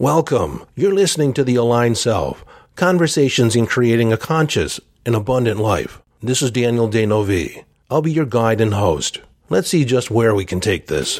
Welcome. 0.00 0.64
You're 0.76 0.94
listening 0.94 1.34
to 1.34 1.44
The 1.44 1.56
Aligned 1.56 1.98
Self 1.98 2.42
Conversations 2.74 3.54
in 3.54 3.66
Creating 3.66 4.14
a 4.14 4.16
Conscious 4.16 4.80
and 5.04 5.14
Abundant 5.14 5.60
Life. 5.60 6.00
This 6.22 6.40
is 6.40 6.50
Daniel 6.50 6.88
D'Neuville. 6.88 7.64
I'll 7.90 8.00
be 8.00 8.10
your 8.10 8.24
guide 8.24 8.62
and 8.62 8.72
host. 8.72 9.20
Let's 9.50 9.68
see 9.68 9.84
just 9.84 10.10
where 10.10 10.34
we 10.34 10.46
can 10.46 10.58
take 10.58 10.86
this. 10.86 11.18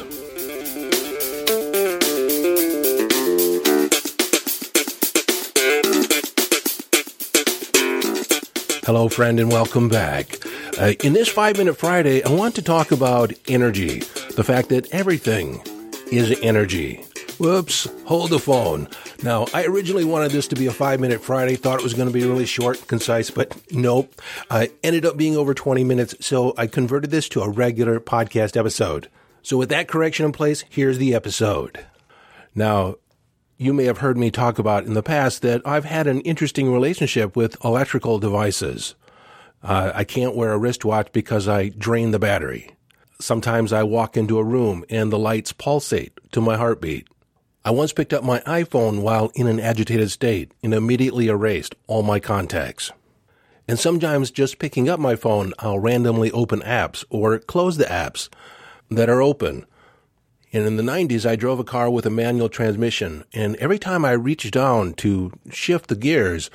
Hello, 8.83 9.09
friend, 9.09 9.39
and 9.39 9.51
welcome 9.51 9.89
back. 9.89 10.39
Uh, 10.79 10.93
in 11.03 11.13
this 11.13 11.29
Five 11.29 11.59
Minute 11.59 11.77
Friday, 11.77 12.23
I 12.23 12.31
want 12.31 12.55
to 12.55 12.63
talk 12.63 12.91
about 12.91 13.31
energy, 13.47 13.99
the 14.35 14.43
fact 14.43 14.69
that 14.69 14.91
everything 14.91 15.61
is 16.11 16.35
energy. 16.41 17.05
Whoops, 17.41 17.87
hold 18.05 18.29
the 18.29 18.37
phone. 18.37 18.87
Now, 19.23 19.47
I 19.51 19.65
originally 19.65 20.05
wanted 20.05 20.29
this 20.29 20.47
to 20.49 20.55
be 20.55 20.67
a 20.67 20.71
five 20.71 20.99
minute 20.99 21.23
Friday, 21.23 21.55
thought 21.55 21.79
it 21.79 21.83
was 21.83 21.95
going 21.95 22.07
to 22.07 22.13
be 22.13 22.23
really 22.23 22.45
short, 22.45 22.77
and 22.77 22.87
concise, 22.87 23.31
but 23.31 23.59
nope. 23.71 24.13
I 24.51 24.69
ended 24.83 25.07
up 25.07 25.17
being 25.17 25.35
over 25.35 25.55
20 25.55 25.83
minutes, 25.83 26.13
so 26.19 26.53
I 26.55 26.67
converted 26.67 27.09
this 27.09 27.27
to 27.29 27.41
a 27.41 27.49
regular 27.49 27.99
podcast 27.99 28.55
episode. 28.55 29.09
So, 29.41 29.57
with 29.57 29.69
that 29.69 29.87
correction 29.87 30.27
in 30.27 30.33
place, 30.33 30.65
here's 30.69 30.99
the 30.99 31.15
episode. 31.15 31.83
Now, 32.53 32.97
you 33.57 33.73
may 33.73 33.85
have 33.85 33.97
heard 33.97 34.19
me 34.19 34.29
talk 34.29 34.59
about 34.59 34.85
in 34.85 34.93
the 34.93 35.01
past 35.01 35.41
that 35.41 35.63
I've 35.65 35.85
had 35.85 36.05
an 36.05 36.21
interesting 36.21 36.71
relationship 36.71 37.35
with 37.35 37.57
electrical 37.65 38.19
devices. 38.19 38.93
Uh, 39.63 39.91
I 39.95 40.03
can't 40.03 40.35
wear 40.35 40.51
a 40.51 40.59
wristwatch 40.59 41.11
because 41.11 41.47
I 41.47 41.69
drain 41.69 42.11
the 42.11 42.19
battery. 42.19 42.69
Sometimes 43.19 43.73
I 43.73 43.81
walk 43.81 44.15
into 44.15 44.37
a 44.37 44.43
room 44.43 44.85
and 44.91 45.11
the 45.11 45.17
lights 45.17 45.53
pulsate 45.53 46.19
to 46.33 46.39
my 46.39 46.55
heartbeat. 46.55 47.07
I 47.63 47.69
once 47.69 47.93
picked 47.93 48.11
up 48.11 48.23
my 48.23 48.39
iPhone 48.39 49.01
while 49.01 49.31
in 49.35 49.45
an 49.45 49.59
agitated 49.59 50.09
state 50.09 50.51
and 50.63 50.73
immediately 50.73 51.27
erased 51.27 51.75
all 51.85 52.01
my 52.01 52.19
contacts. 52.19 52.91
And 53.67 53.77
sometimes 53.77 54.31
just 54.31 54.57
picking 54.57 54.89
up 54.89 54.99
my 54.99 55.15
phone, 55.15 55.53
I'll 55.59 55.77
randomly 55.77 56.31
open 56.31 56.61
apps 56.61 57.05
or 57.11 57.37
close 57.37 57.77
the 57.77 57.85
apps 57.85 58.29
that 58.89 59.09
are 59.09 59.21
open. 59.21 59.67
And 60.51 60.65
in 60.65 60.75
the 60.75 60.83
90s, 60.83 61.29
I 61.29 61.35
drove 61.35 61.59
a 61.59 61.63
car 61.63 61.89
with 61.89 62.07
a 62.07 62.09
manual 62.09 62.49
transmission, 62.49 63.23
and 63.31 63.55
every 63.57 63.79
time 63.79 64.03
I 64.03 64.11
reached 64.11 64.51
down 64.51 64.95
to 64.95 65.31
shift 65.49 65.87
the 65.87 65.95
gears, 65.95 66.49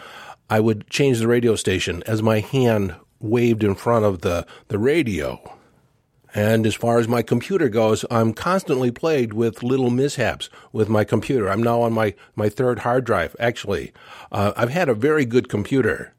I 0.50 0.60
would 0.60 0.90
change 0.90 1.18
the 1.20 1.28
radio 1.28 1.54
station 1.54 2.02
as 2.06 2.20
my 2.20 2.40
hand 2.40 2.96
waved 3.20 3.64
in 3.64 3.74
front 3.74 4.04
of 4.04 4.20
the, 4.20 4.46
the 4.68 4.78
radio. 4.78 5.55
And 6.36 6.66
as 6.66 6.74
far 6.74 6.98
as 6.98 7.08
my 7.08 7.22
computer 7.22 7.70
goes, 7.70 8.04
I'm 8.10 8.34
constantly 8.34 8.90
plagued 8.90 9.32
with 9.32 9.62
little 9.62 9.88
mishaps 9.88 10.50
with 10.70 10.86
my 10.86 11.02
computer. 11.02 11.48
I'm 11.48 11.62
now 11.62 11.80
on 11.80 11.94
my, 11.94 12.14
my 12.34 12.50
third 12.50 12.80
hard 12.80 13.06
drive, 13.06 13.34
actually. 13.40 13.94
Uh, 14.30 14.52
I've 14.54 14.68
had 14.68 14.90
a 14.90 14.94
very 14.94 15.24
good 15.24 15.48
computer. 15.48 16.12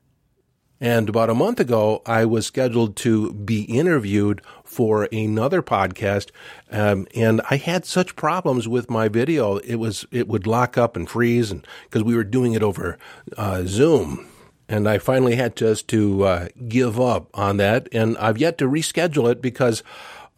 And 0.81 1.07
about 1.07 1.29
a 1.29 1.35
month 1.35 1.59
ago, 1.59 2.01
I 2.07 2.25
was 2.25 2.47
scheduled 2.47 2.95
to 2.97 3.31
be 3.33 3.61
interviewed 3.65 4.41
for 4.63 5.07
another 5.11 5.61
podcast, 5.61 6.31
um, 6.71 7.07
and 7.13 7.39
I 7.51 7.57
had 7.57 7.85
such 7.85 8.15
problems 8.15 8.67
with 8.67 8.89
my 8.89 9.09
video. 9.09 9.57
It 9.57 9.75
was 9.75 10.05
it 10.11 10.27
would 10.27 10.45
lock 10.45 10.77
up 10.77 10.95
and 10.95 11.07
freeze, 11.07 11.51
and 11.51 11.65
because 11.83 12.03
we 12.03 12.15
were 12.15 12.23
doing 12.23 12.53
it 12.53 12.61
over 12.61 12.99
uh, 13.37 13.63
Zoom, 13.65 14.27
and 14.69 14.87
I 14.87 14.97
finally 14.97 15.35
had 15.35 15.55
just 15.55 15.87
to 15.89 16.23
uh, 16.23 16.47
give 16.67 16.99
up 16.99 17.29
on 17.33 17.57
that. 17.57 17.87
And 17.91 18.17
I've 18.17 18.37
yet 18.37 18.57
to 18.57 18.65
reschedule 18.65 19.31
it 19.31 19.41
because 19.41 19.83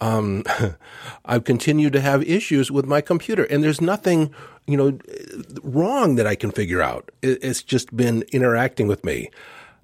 um, 0.02 0.44
I've 1.26 1.44
continued 1.44 1.94
to 1.94 2.02
have 2.02 2.24
issues 2.24 2.72
with 2.72 2.86
my 2.86 3.02
computer, 3.02 3.44
and 3.46 3.64
there's 3.64 3.82
nothing, 3.82 4.34
you 4.68 4.78
know, 4.78 5.00
wrong 5.64 6.16
that 6.16 6.28
I 6.28 6.36
can 6.36 6.52
figure 6.52 6.82
out. 6.82 7.12
It's 7.22 7.64
just 7.64 7.96
been 7.96 8.24
interacting 8.32 8.88
with 8.88 9.04
me. 9.04 9.30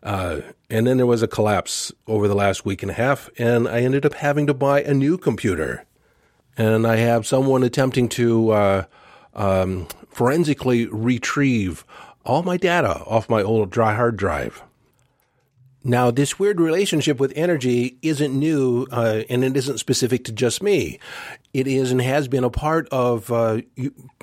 Uh, 0.03 0.41
and 0.69 0.85
then 0.85 0.97
there 0.97 1.05
was 1.07 1.23
a 1.23 1.27
collapse 1.27 1.91
over 2.05 2.27
the 2.27 2.35
last 2.35 2.63
week 2.63 2.83
and 2.83 2.91
a 2.91 2.95
half, 2.95 3.29
and 3.39 3.67
I 3.67 3.79
ended 3.79 4.05
up 4.05 4.13
having 4.13 4.45
to 4.47 4.53
buy 4.53 4.83
a 4.83 4.93
new 4.93 5.17
computer. 5.17 5.85
And 6.57 6.85
I 6.85 6.97
have 6.97 7.27
someone 7.27 7.63
attempting 7.63 8.07
to 8.09 8.51
uh, 8.51 8.83
um, 9.33 9.87
forensically 10.09 10.85
retrieve 10.85 11.83
all 12.25 12.43
my 12.43 12.57
data 12.57 13.03
off 13.05 13.29
my 13.29 13.41
old 13.41 13.69
dry 13.69 13.93
hard 13.93 14.17
drive. 14.17 14.63
Now, 15.87 16.09
this 16.09 16.39
weird 16.39 16.59
relationship 16.59 17.19
with 17.19 17.31
energy 17.35 17.99
isn't 18.01 18.33
new, 18.33 18.87
uh, 18.91 19.21
and 19.29 19.43
it 19.43 19.55
isn't 19.55 19.77
specific 19.77 20.23
to 20.23 20.31
just 20.31 20.63
me. 20.63 20.99
It 21.53 21.67
is 21.67 21.91
and 21.91 22.01
has 22.01 22.27
been 22.27 22.43
a 22.43 22.49
part 22.49 22.89
of 22.89 23.31
uh, 23.31 23.61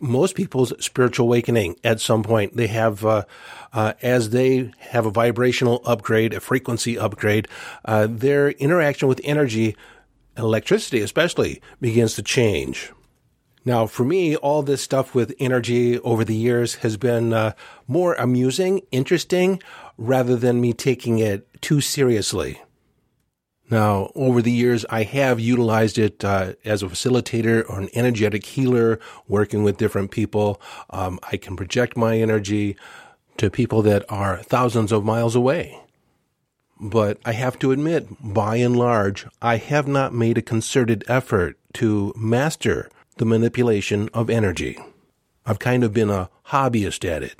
most 0.00 0.34
people's 0.34 0.72
spiritual 0.84 1.26
awakening 1.26 1.76
at 1.84 2.00
some 2.00 2.24
point. 2.24 2.56
They 2.56 2.66
have, 2.66 3.04
uh, 3.04 3.26
uh 3.72 3.92
as 4.02 4.30
they 4.30 4.72
have 4.78 5.06
a 5.06 5.12
vibrational 5.12 5.82
upgrade, 5.84 6.34
a 6.34 6.40
frequency 6.40 6.98
upgrade, 6.98 7.46
uh, 7.84 8.08
their 8.10 8.50
interaction 8.50 9.06
with 9.06 9.20
energy, 9.22 9.76
electricity 10.36 11.00
especially, 11.00 11.62
begins 11.80 12.14
to 12.14 12.24
change. 12.24 12.90
Now, 13.64 13.86
for 13.86 14.04
me, 14.04 14.34
all 14.34 14.62
this 14.62 14.82
stuff 14.82 15.14
with 15.14 15.34
energy 15.38 15.98
over 16.00 16.24
the 16.24 16.34
years 16.34 16.76
has 16.76 16.96
been 16.96 17.32
uh, 17.32 17.52
more 17.86 18.14
amusing, 18.14 18.80
interesting, 18.90 19.62
rather 19.96 20.36
than 20.36 20.60
me 20.60 20.72
taking 20.72 21.18
it 21.18 21.46
too 21.60 21.80
seriously. 21.80 22.60
Now, 23.70 24.10
over 24.14 24.42
the 24.42 24.52
years, 24.52 24.84
I 24.90 25.04
have 25.04 25.38
utilized 25.38 25.96
it 25.96 26.24
uh, 26.24 26.54
as 26.64 26.82
a 26.82 26.88
facilitator 26.88 27.64
or 27.70 27.80
an 27.80 27.88
energetic 27.94 28.44
healer, 28.44 28.98
working 29.28 29.62
with 29.62 29.78
different 29.78 30.10
people. 30.10 30.60
Um, 30.90 31.20
I 31.30 31.36
can 31.36 31.56
project 31.56 31.96
my 31.96 32.18
energy 32.18 32.76
to 33.36 33.48
people 33.48 33.80
that 33.82 34.04
are 34.10 34.42
thousands 34.42 34.92
of 34.92 35.04
miles 35.04 35.36
away. 35.36 35.78
But 36.80 37.18
I 37.24 37.32
have 37.32 37.58
to 37.60 37.70
admit, 37.70 38.08
by 38.20 38.56
and 38.56 38.76
large, 38.76 39.24
I 39.40 39.56
have 39.56 39.86
not 39.86 40.12
made 40.12 40.36
a 40.36 40.42
concerted 40.42 41.04
effort 41.06 41.56
to 41.74 42.12
master 42.16 42.90
the 43.16 43.24
manipulation 43.24 44.08
of 44.14 44.30
energy. 44.30 44.78
I've 45.44 45.58
kind 45.58 45.84
of 45.84 45.92
been 45.92 46.10
a 46.10 46.30
hobbyist 46.46 47.08
at 47.08 47.22
it. 47.22 47.38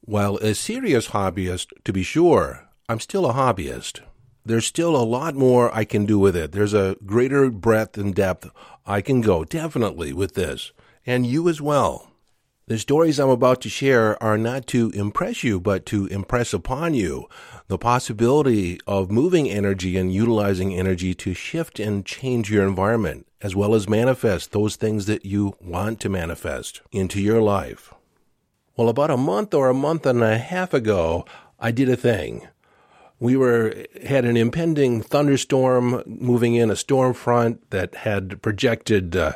While 0.00 0.36
a 0.38 0.54
serious 0.54 1.08
hobbyist, 1.08 1.68
to 1.84 1.92
be 1.92 2.02
sure, 2.02 2.68
I'm 2.88 3.00
still 3.00 3.28
a 3.28 3.34
hobbyist. 3.34 4.00
There's 4.44 4.66
still 4.66 4.94
a 4.94 5.04
lot 5.04 5.34
more 5.34 5.74
I 5.74 5.84
can 5.84 6.04
do 6.04 6.18
with 6.18 6.36
it. 6.36 6.52
There's 6.52 6.74
a 6.74 6.96
greater 7.06 7.50
breadth 7.50 7.96
and 7.96 8.14
depth 8.14 8.50
I 8.86 9.00
can 9.00 9.22
go, 9.22 9.44
definitely, 9.44 10.12
with 10.12 10.34
this. 10.34 10.72
And 11.06 11.26
you 11.26 11.48
as 11.48 11.60
well. 11.60 12.10
The 12.66 12.78
stories 12.78 13.20
I'm 13.20 13.30
about 13.30 13.60
to 13.62 13.68
share 13.68 14.22
are 14.22 14.38
not 14.38 14.66
to 14.68 14.90
impress 14.94 15.44
you, 15.44 15.60
but 15.60 15.84
to 15.86 16.06
impress 16.06 16.54
upon 16.54 16.94
you 16.94 17.26
the 17.68 17.78
possibility 17.78 18.80
of 18.86 19.10
moving 19.10 19.50
energy 19.50 19.96
and 19.96 20.12
utilizing 20.12 20.74
energy 20.74 21.14
to 21.14 21.34
shift 21.34 21.78
and 21.78 22.06
change 22.06 22.50
your 22.50 22.66
environment, 22.66 23.26
as 23.44 23.54
well 23.54 23.74
as 23.74 23.86
manifest 23.86 24.52
those 24.52 24.74
things 24.74 25.04
that 25.04 25.26
you 25.26 25.54
want 25.60 26.00
to 26.00 26.08
manifest 26.08 26.80
into 26.90 27.20
your 27.20 27.42
life. 27.42 27.92
Well, 28.74 28.88
about 28.88 29.10
a 29.10 29.18
month 29.18 29.52
or 29.52 29.68
a 29.68 29.74
month 29.74 30.06
and 30.06 30.22
a 30.22 30.38
half 30.38 30.72
ago, 30.72 31.26
I 31.60 31.70
did 31.70 31.90
a 31.90 31.96
thing. 31.96 32.48
We 33.20 33.36
were 33.36 33.84
had 34.02 34.24
an 34.24 34.38
impending 34.38 35.02
thunderstorm 35.02 36.02
moving 36.06 36.54
in, 36.54 36.70
a 36.70 36.76
storm 36.76 37.12
front 37.12 37.70
that 37.70 37.94
had 37.96 38.40
projected 38.40 39.14
uh, 39.14 39.34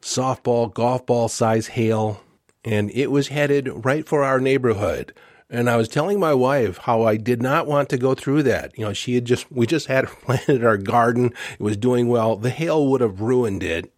softball, 0.00 0.72
golf 0.72 1.04
ball 1.04 1.28
size 1.28 1.66
hail 1.66 2.20
and 2.64 2.88
it 2.92 3.10
was 3.10 3.28
headed 3.28 3.84
right 3.84 4.06
for 4.06 4.22
our 4.22 4.38
neighborhood. 4.38 5.12
And 5.54 5.70
I 5.70 5.76
was 5.76 5.88
telling 5.88 6.18
my 6.18 6.34
wife 6.34 6.78
how 6.78 7.04
I 7.04 7.16
did 7.16 7.40
not 7.40 7.68
want 7.68 7.88
to 7.90 7.96
go 7.96 8.16
through 8.16 8.42
that. 8.42 8.76
You 8.76 8.86
know, 8.86 8.92
she 8.92 9.14
had 9.14 9.24
just, 9.24 9.52
we 9.52 9.68
just 9.68 9.86
had 9.86 10.08
planted 10.22 10.64
our 10.64 10.76
garden. 10.76 11.32
It 11.52 11.60
was 11.60 11.76
doing 11.76 12.08
well. 12.08 12.34
The 12.34 12.50
hail 12.50 12.88
would 12.88 13.00
have 13.00 13.20
ruined 13.20 13.62
it. 13.62 13.92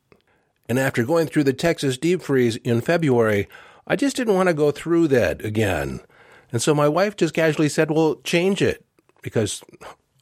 And 0.69 0.79
after 0.79 1.03
going 1.03 1.29
through 1.29 1.45
the 1.45 1.55
Texas 1.55 1.97
deep 1.97 2.21
freeze 2.21 2.57
in 2.57 2.83
February, 2.83 3.49
I 3.87 3.97
just 3.97 4.17
didn't 4.17 4.35
want 4.35 4.51
to 4.51 4.55
go 4.55 4.71
through 4.71 5.09
that 5.09 5.43
again. 5.43 6.01
And 6.53 6.61
so 6.61 6.75
my 6.75 6.89
wife 6.89 7.17
just 7.17 7.33
casually 7.33 7.71
said, 7.71 7.91
well, 7.91 8.17
change 8.17 8.61
it 8.61 8.85
because 9.23 9.65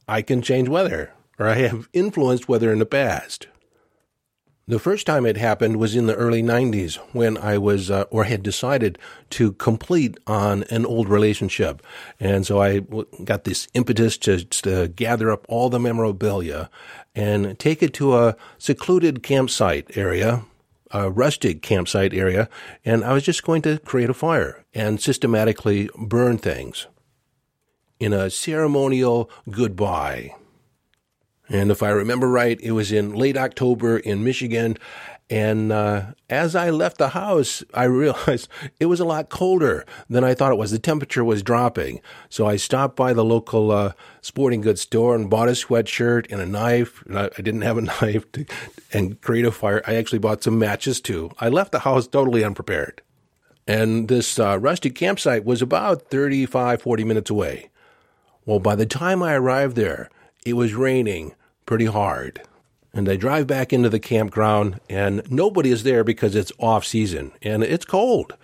I 0.07 0.21
can 0.21 0.41
change 0.41 0.69
weather 0.69 1.11
or 1.37 1.47
I 1.47 1.55
have 1.55 1.89
influenced 1.91 2.47
weather 2.47 2.71
in 2.71 2.79
the 2.79 2.85
past. 2.85 3.47
The 4.67 4.79
first 4.79 5.05
time 5.05 5.27
it 5.27 5.37
happened 5.37 5.77
was 5.77 5.95
in 5.95 6.07
the 6.07 6.15
early 6.15 6.41
90s 6.41 6.95
when 7.13 7.37
I 7.37 7.59
was, 7.59 7.91
uh, 7.91 8.05
or 8.09 8.23
had 8.23 8.41
decided 8.41 8.97
to 9.31 9.51
complete 9.53 10.17
on 10.25 10.63
an 10.71 10.87
old 10.87 11.07
relationship. 11.07 11.85
And 12.19 12.47
so 12.47 12.59
I 12.59 12.79
got 13.23 13.43
this 13.43 13.67
impetus 13.75 14.17
to, 14.19 14.43
to 14.43 14.87
gather 14.87 15.29
up 15.29 15.45
all 15.47 15.69
the 15.69 15.79
memorabilia 15.79 16.71
and 17.13 17.59
take 17.59 17.83
it 17.83 17.93
to 17.95 18.17
a 18.17 18.35
secluded 18.57 19.21
campsite 19.21 19.95
area, 19.95 20.41
a 20.89 21.11
rustic 21.11 21.61
campsite 21.61 22.15
area. 22.15 22.49
And 22.83 23.03
I 23.03 23.13
was 23.13 23.21
just 23.21 23.43
going 23.43 23.61
to 23.63 23.77
create 23.77 24.09
a 24.09 24.15
fire 24.15 24.65
and 24.73 24.99
systematically 24.99 25.91
burn 25.95 26.39
things 26.39 26.87
in 27.99 28.13
a 28.13 28.31
ceremonial 28.31 29.29
goodbye. 29.47 30.33
And 31.49 31.69
if 31.71 31.83
I 31.83 31.89
remember 31.89 32.27
right, 32.27 32.59
it 32.61 32.71
was 32.71 32.91
in 32.91 33.13
late 33.13 33.37
October 33.37 33.97
in 33.97 34.23
Michigan. 34.23 34.77
And 35.29 35.71
uh, 35.71 36.13
as 36.29 36.55
I 36.55 36.69
left 36.69 36.97
the 36.97 37.09
house, 37.09 37.63
I 37.73 37.83
realized 37.85 38.47
it 38.79 38.85
was 38.85 38.99
a 38.99 39.05
lot 39.05 39.29
colder 39.29 39.85
than 40.09 40.23
I 40.23 40.33
thought 40.33 40.51
it 40.51 40.57
was. 40.57 40.71
The 40.71 40.79
temperature 40.79 41.23
was 41.23 41.43
dropping. 41.43 42.01
So 42.29 42.45
I 42.45 42.57
stopped 42.57 42.95
by 42.95 43.13
the 43.13 43.25
local 43.25 43.71
uh, 43.71 43.93
sporting 44.21 44.61
goods 44.61 44.81
store 44.81 45.15
and 45.15 45.29
bought 45.29 45.49
a 45.49 45.53
sweatshirt 45.53 46.31
and 46.31 46.41
a 46.41 46.45
knife. 46.45 47.03
And 47.05 47.17
I, 47.17 47.25
I 47.37 47.41
didn't 47.41 47.61
have 47.61 47.77
a 47.77 47.81
knife 48.01 48.31
to, 48.33 48.45
and 48.93 49.19
create 49.21 49.45
a 49.45 49.51
fire. 49.51 49.81
I 49.87 49.95
actually 49.95 50.19
bought 50.19 50.43
some 50.43 50.59
matches 50.59 51.01
too. 51.01 51.31
I 51.39 51.49
left 51.49 51.71
the 51.71 51.79
house 51.79 52.07
totally 52.07 52.43
unprepared. 52.43 53.01
And 53.67 54.07
this 54.07 54.37
uh, 54.37 54.59
rustic 54.59 54.93
campsite 54.93 55.43
was 55.43 55.61
about 55.61 56.09
35, 56.09 56.83
40 56.83 57.03
minutes 57.03 57.31
away. 57.31 57.69
Well, 58.45 58.59
by 58.59 58.75
the 58.75 58.85
time 58.85 59.23
I 59.23 59.33
arrived 59.33 59.75
there, 59.75 60.09
it 60.45 60.53
was 60.53 60.73
raining 60.73 61.33
pretty 61.65 61.85
hard. 61.85 62.41
And 62.93 63.09
I 63.09 63.17
drive 63.17 63.47
back 63.47 63.73
into 63.73 63.89
the 63.89 63.99
campground, 63.99 64.79
and 64.89 65.21
nobody 65.29 65.71
is 65.71 65.83
there 65.83 66.05
because 66.05 66.33
it's 66.33 66.53
off 66.59 66.85
season 66.85 67.33
and 67.41 67.61
it's 67.61 67.83
cold. 67.83 68.37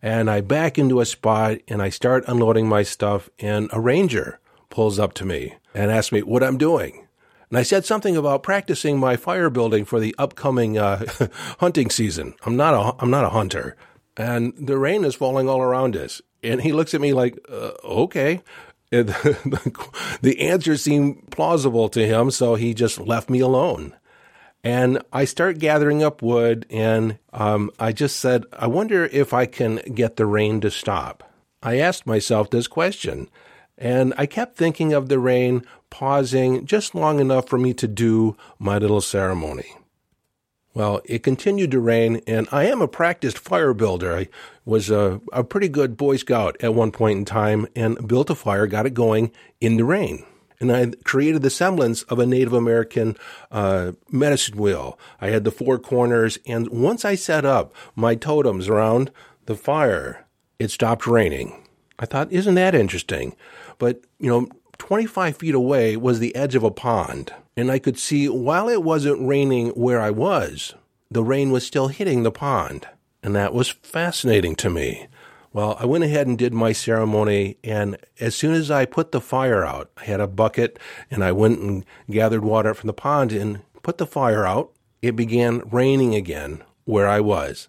And 0.00 0.30
I 0.30 0.42
back 0.42 0.78
into 0.78 1.00
a 1.00 1.06
spot 1.06 1.58
and 1.66 1.82
I 1.82 1.88
start 1.88 2.24
unloading 2.28 2.68
my 2.68 2.84
stuff, 2.84 3.28
and 3.40 3.68
a 3.72 3.80
ranger 3.80 4.38
pulls 4.70 5.00
up 5.00 5.14
to 5.14 5.24
me 5.24 5.56
and 5.74 5.90
asks 5.90 6.12
me 6.12 6.22
what 6.22 6.44
I'm 6.44 6.58
doing. 6.58 7.06
And 7.50 7.58
I 7.58 7.62
said 7.62 7.84
something 7.84 8.16
about 8.16 8.42
practicing 8.42 8.98
my 8.98 9.16
fire 9.16 9.50
building 9.50 9.84
for 9.84 9.98
the 9.98 10.14
upcoming 10.18 10.78
uh, 10.78 11.04
hunting 11.58 11.90
season. 11.90 12.34
I'm 12.44 12.56
not 12.56 12.74
a 12.74 13.02
I'm 13.02 13.10
not 13.10 13.24
a 13.24 13.30
hunter, 13.30 13.76
and 14.16 14.52
the 14.56 14.78
rain 14.78 15.04
is 15.04 15.14
falling 15.14 15.48
all 15.48 15.62
around 15.62 15.96
us. 15.96 16.20
And 16.42 16.60
he 16.60 16.72
looks 16.72 16.94
at 16.94 17.00
me 17.00 17.12
like, 17.12 17.38
uh, 17.50 17.72
okay. 17.84 18.42
the, 18.90 20.18
the 20.22 20.40
answer 20.40 20.76
seemed 20.76 21.30
plausible 21.30 21.88
to 21.90 22.06
him, 22.06 22.30
so 22.30 22.54
he 22.54 22.74
just 22.74 23.00
left 23.00 23.28
me 23.28 23.40
alone. 23.40 23.94
And 24.62 25.02
I 25.12 25.24
start 25.24 25.58
gathering 25.58 26.02
up 26.02 26.22
wood, 26.22 26.66
and 26.70 27.18
um, 27.32 27.70
I 27.78 27.92
just 27.92 28.16
said, 28.16 28.44
I 28.52 28.66
wonder 28.66 29.06
if 29.06 29.32
I 29.32 29.46
can 29.46 29.76
get 29.94 30.16
the 30.16 30.26
rain 30.26 30.60
to 30.62 30.70
stop. 30.70 31.32
I 31.62 31.78
asked 31.78 32.06
myself 32.06 32.50
this 32.50 32.66
question, 32.66 33.28
and 33.78 34.14
I 34.16 34.26
kept 34.26 34.56
thinking 34.56 34.92
of 34.92 35.08
the 35.08 35.18
rain 35.18 35.62
pausing 35.90 36.66
just 36.66 36.94
long 36.94 37.20
enough 37.20 37.48
for 37.48 37.58
me 37.58 37.74
to 37.74 37.88
do 37.88 38.36
my 38.58 38.78
little 38.78 39.00
ceremony. 39.00 39.66
Well, 40.76 41.00
it 41.06 41.22
continued 41.22 41.70
to 41.70 41.80
rain, 41.80 42.20
and 42.26 42.46
I 42.52 42.64
am 42.64 42.82
a 42.82 42.86
practiced 42.86 43.38
fire 43.38 43.72
builder. 43.72 44.14
I 44.14 44.28
was 44.66 44.90
a, 44.90 45.22
a 45.32 45.42
pretty 45.42 45.70
good 45.70 45.96
Boy 45.96 46.18
Scout 46.18 46.54
at 46.60 46.74
one 46.74 46.92
point 46.92 47.18
in 47.18 47.24
time 47.24 47.66
and 47.74 48.06
built 48.06 48.28
a 48.28 48.34
fire, 48.34 48.66
got 48.66 48.84
it 48.84 48.92
going 48.92 49.32
in 49.58 49.78
the 49.78 49.86
rain. 49.86 50.26
And 50.60 50.70
I 50.70 50.92
created 51.02 51.40
the 51.40 51.48
semblance 51.48 52.02
of 52.02 52.18
a 52.18 52.26
Native 52.26 52.52
American 52.52 53.16
uh, 53.50 53.92
medicine 54.10 54.58
wheel. 54.58 54.98
I 55.18 55.28
had 55.28 55.44
the 55.44 55.50
four 55.50 55.78
corners, 55.78 56.38
and 56.44 56.68
once 56.68 57.06
I 57.06 57.14
set 57.14 57.46
up 57.46 57.74
my 57.94 58.14
totems 58.14 58.68
around 58.68 59.10
the 59.46 59.56
fire, 59.56 60.26
it 60.58 60.70
stopped 60.70 61.06
raining. 61.06 61.66
I 61.98 62.04
thought, 62.04 62.30
isn't 62.30 62.54
that 62.56 62.74
interesting? 62.74 63.34
But, 63.78 64.02
you 64.18 64.28
know, 64.28 64.46
25 64.76 65.38
feet 65.38 65.54
away 65.54 65.96
was 65.96 66.18
the 66.18 66.36
edge 66.36 66.54
of 66.54 66.62
a 66.62 66.70
pond 66.70 67.32
and 67.56 67.70
I 67.70 67.78
could 67.78 67.98
see 67.98 68.28
while 68.28 68.68
it 68.68 68.82
wasn't 68.82 69.26
raining 69.26 69.68
where 69.70 70.00
I 70.00 70.10
was, 70.10 70.74
the 71.10 71.22
rain 71.24 71.50
was 71.50 71.66
still 71.66 71.88
hitting 71.88 72.22
the 72.22 72.30
pond. 72.30 72.86
And 73.22 73.34
that 73.34 73.54
was 73.54 73.68
fascinating 73.68 74.54
to 74.56 74.70
me. 74.70 75.08
Well, 75.52 75.76
I 75.80 75.86
went 75.86 76.04
ahead 76.04 76.26
and 76.26 76.36
did 76.36 76.52
my 76.52 76.72
ceremony, 76.72 77.56
and 77.64 77.96
as 78.20 78.34
soon 78.34 78.52
as 78.52 78.70
I 78.70 78.84
put 78.84 79.10
the 79.10 79.22
fire 79.22 79.64
out, 79.64 79.90
I 79.96 80.04
had 80.04 80.20
a 80.20 80.26
bucket 80.26 80.78
and 81.10 81.24
I 81.24 81.32
went 81.32 81.60
and 81.60 81.84
gathered 82.10 82.44
water 82.44 82.74
from 82.74 82.88
the 82.88 82.92
pond 82.92 83.32
and 83.32 83.62
put 83.82 83.96
the 83.96 84.06
fire 84.06 84.46
out. 84.46 84.70
It 85.00 85.16
began 85.16 85.62
raining 85.70 86.14
again 86.14 86.62
where 86.84 87.08
I 87.08 87.20
was. 87.20 87.68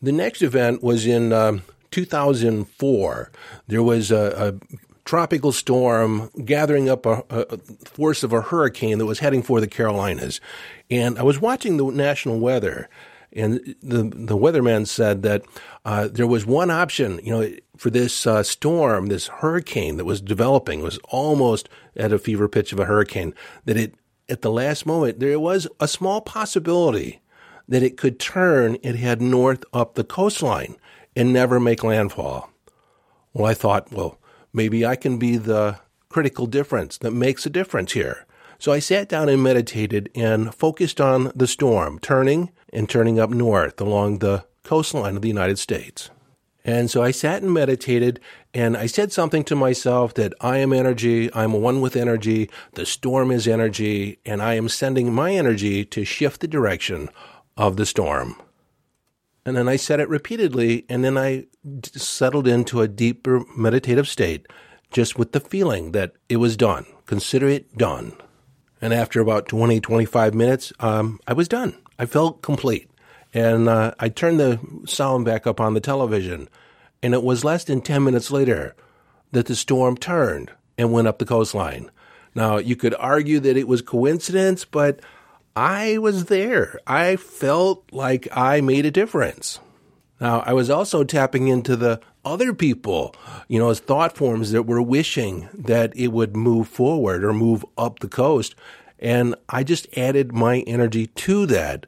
The 0.00 0.12
next 0.12 0.40
event 0.40 0.82
was 0.82 1.06
in 1.06 1.32
um, 1.34 1.62
2004. 1.90 3.30
There 3.66 3.82
was 3.82 4.10
a, 4.10 4.58
a 4.60 4.76
tropical 5.10 5.50
storm 5.50 6.30
gathering 6.44 6.88
up 6.88 7.04
a, 7.04 7.24
a, 7.30 7.58
force 7.84 8.22
of 8.22 8.32
a 8.32 8.40
hurricane 8.40 8.98
that 8.98 9.06
was 9.06 9.18
heading 9.18 9.42
for 9.42 9.60
the 9.60 9.66
Carolinas. 9.66 10.40
And 10.88 11.18
I 11.18 11.24
was 11.24 11.40
watching 11.40 11.78
the 11.78 11.86
national 11.86 12.38
weather, 12.38 12.88
and 13.32 13.74
the 13.82 14.04
the 14.04 14.36
weatherman 14.36 14.86
said 14.86 15.24
that 15.24 15.42
uh, 15.84 16.06
there 16.06 16.28
was 16.28 16.46
one 16.46 16.70
option, 16.70 17.18
you 17.24 17.32
know, 17.32 17.52
for 17.76 17.90
this 17.90 18.24
uh, 18.24 18.44
storm, 18.44 19.06
this 19.06 19.26
hurricane 19.26 19.96
that 19.96 20.04
was 20.04 20.20
developing 20.20 20.80
was 20.80 21.00
almost 21.08 21.68
at 21.96 22.12
a 22.12 22.18
fever 22.18 22.46
pitch 22.46 22.72
of 22.72 22.78
a 22.78 22.84
hurricane. 22.84 23.34
That 23.64 23.76
it 23.76 23.96
at 24.28 24.42
the 24.42 24.52
last 24.52 24.86
moment 24.86 25.18
there 25.18 25.40
was 25.40 25.66
a 25.80 25.88
small 25.88 26.20
possibility 26.20 27.20
that 27.66 27.82
it 27.82 27.96
could 27.96 28.20
turn 28.20 28.76
and 28.84 28.96
head 28.96 29.20
north 29.20 29.64
up 29.72 29.96
the 29.96 30.04
coastline 30.04 30.76
and 31.16 31.32
never 31.32 31.58
make 31.58 31.82
landfall. 31.82 32.48
Well, 33.32 33.46
I 33.46 33.54
thought, 33.54 33.90
well, 33.90 34.19
Maybe 34.52 34.84
I 34.84 34.96
can 34.96 35.18
be 35.18 35.36
the 35.36 35.78
critical 36.08 36.46
difference 36.46 36.98
that 36.98 37.12
makes 37.12 37.46
a 37.46 37.50
difference 37.50 37.92
here. 37.92 38.26
So 38.58 38.72
I 38.72 38.78
sat 38.78 39.08
down 39.08 39.28
and 39.28 39.42
meditated 39.42 40.10
and 40.14 40.54
focused 40.54 41.00
on 41.00 41.32
the 41.34 41.46
storm 41.46 41.98
turning 41.98 42.50
and 42.72 42.88
turning 42.88 43.18
up 43.18 43.30
north 43.30 43.80
along 43.80 44.18
the 44.18 44.44
coastline 44.64 45.16
of 45.16 45.22
the 45.22 45.28
United 45.28 45.58
States. 45.58 46.10
And 46.64 46.90
so 46.90 47.02
I 47.02 47.10
sat 47.10 47.42
and 47.42 47.54
meditated 47.54 48.20
and 48.52 48.76
I 48.76 48.86
said 48.86 49.12
something 49.12 49.44
to 49.44 49.56
myself 49.56 50.12
that 50.14 50.34
I 50.40 50.58
am 50.58 50.72
energy, 50.72 51.32
I'm 51.34 51.54
one 51.54 51.80
with 51.80 51.96
energy, 51.96 52.50
the 52.74 52.84
storm 52.84 53.30
is 53.30 53.48
energy, 53.48 54.18
and 54.26 54.42
I 54.42 54.54
am 54.54 54.68
sending 54.68 55.12
my 55.12 55.32
energy 55.32 55.84
to 55.86 56.04
shift 56.04 56.42
the 56.42 56.48
direction 56.48 57.08
of 57.56 57.76
the 57.76 57.86
storm. 57.86 58.36
And 59.44 59.56
then 59.56 59.68
I 59.68 59.76
said 59.76 60.00
it 60.00 60.08
repeatedly, 60.08 60.84
and 60.88 61.02
then 61.02 61.16
I 61.16 61.46
settled 61.94 62.46
into 62.46 62.82
a 62.82 62.88
deeper 62.88 63.42
meditative 63.56 64.08
state 64.08 64.46
just 64.90 65.18
with 65.18 65.32
the 65.32 65.40
feeling 65.40 65.92
that 65.92 66.12
it 66.28 66.36
was 66.36 66.56
done. 66.56 66.86
Consider 67.06 67.48
it 67.48 67.76
done. 67.76 68.12
And 68.82 68.92
after 68.92 69.20
about 69.20 69.48
20, 69.48 69.80
25 69.80 70.34
minutes, 70.34 70.72
um, 70.80 71.20
I 71.26 71.32
was 71.32 71.48
done. 71.48 71.76
I 71.98 72.06
felt 72.06 72.42
complete. 72.42 72.90
And 73.32 73.68
uh, 73.68 73.94
I 73.98 74.08
turned 74.08 74.40
the 74.40 74.58
sound 74.86 75.24
back 75.24 75.46
up 75.46 75.60
on 75.60 75.74
the 75.74 75.80
television, 75.80 76.48
and 77.02 77.14
it 77.14 77.22
was 77.22 77.44
less 77.44 77.64
than 77.64 77.80
10 77.80 78.02
minutes 78.02 78.30
later 78.30 78.74
that 79.32 79.46
the 79.46 79.54
storm 79.54 79.96
turned 79.96 80.50
and 80.76 80.92
went 80.92 81.08
up 81.08 81.18
the 81.18 81.24
coastline. 81.24 81.90
Now, 82.34 82.58
you 82.58 82.76
could 82.76 82.94
argue 82.94 83.40
that 83.40 83.56
it 83.56 83.68
was 83.68 83.82
coincidence, 83.82 84.64
but 84.64 85.00
I 85.60 85.98
was 85.98 86.24
there. 86.24 86.80
I 86.86 87.16
felt 87.16 87.84
like 87.92 88.26
I 88.32 88.62
made 88.62 88.86
a 88.86 88.90
difference. 88.90 89.60
Now, 90.18 90.40
I 90.46 90.54
was 90.54 90.70
also 90.70 91.04
tapping 91.04 91.48
into 91.48 91.76
the 91.76 92.00
other 92.24 92.54
people, 92.54 93.14
you 93.46 93.58
know, 93.58 93.68
as 93.68 93.78
thought 93.78 94.16
forms 94.16 94.52
that 94.52 94.62
were 94.62 94.80
wishing 94.80 95.50
that 95.52 95.94
it 95.94 96.08
would 96.08 96.34
move 96.34 96.66
forward 96.66 97.22
or 97.22 97.34
move 97.34 97.62
up 97.76 97.98
the 97.98 98.08
coast. 98.08 98.54
And 98.98 99.34
I 99.50 99.62
just 99.62 99.86
added 99.98 100.32
my 100.32 100.60
energy 100.60 101.08
to 101.08 101.44
that 101.46 101.84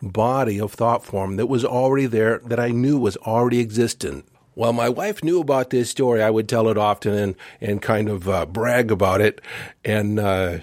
body 0.00 0.58
of 0.58 0.72
thought 0.72 1.04
form 1.04 1.36
that 1.36 1.48
was 1.48 1.66
already 1.66 2.06
there, 2.06 2.38
that 2.46 2.58
I 2.58 2.70
knew 2.70 2.98
was 2.98 3.18
already 3.18 3.60
existent. 3.60 4.24
Well, 4.54 4.72
my 4.72 4.88
wife 4.88 5.22
knew 5.22 5.40
about 5.40 5.68
this 5.68 5.90
story. 5.90 6.22
I 6.22 6.30
would 6.30 6.48
tell 6.48 6.66
it 6.68 6.78
often 6.78 7.12
and, 7.14 7.34
and 7.60 7.82
kind 7.82 8.08
of 8.08 8.26
uh, 8.26 8.46
brag 8.46 8.90
about 8.90 9.20
it. 9.20 9.42
And 9.84 10.18
uh, 10.18 10.58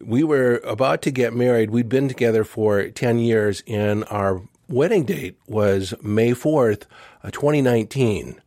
we 0.00 0.22
were 0.22 0.60
about 0.64 1.02
to 1.02 1.10
get 1.10 1.34
married. 1.34 1.70
We'd 1.70 1.88
been 1.88 2.08
together 2.08 2.44
for 2.44 2.88
10 2.88 3.18
years, 3.18 3.62
and 3.66 4.04
our 4.10 4.42
wedding 4.68 5.04
date 5.04 5.38
was 5.46 5.94
May 6.02 6.32
4th, 6.32 6.84
uh, 7.22 7.30
2019. 7.30 8.40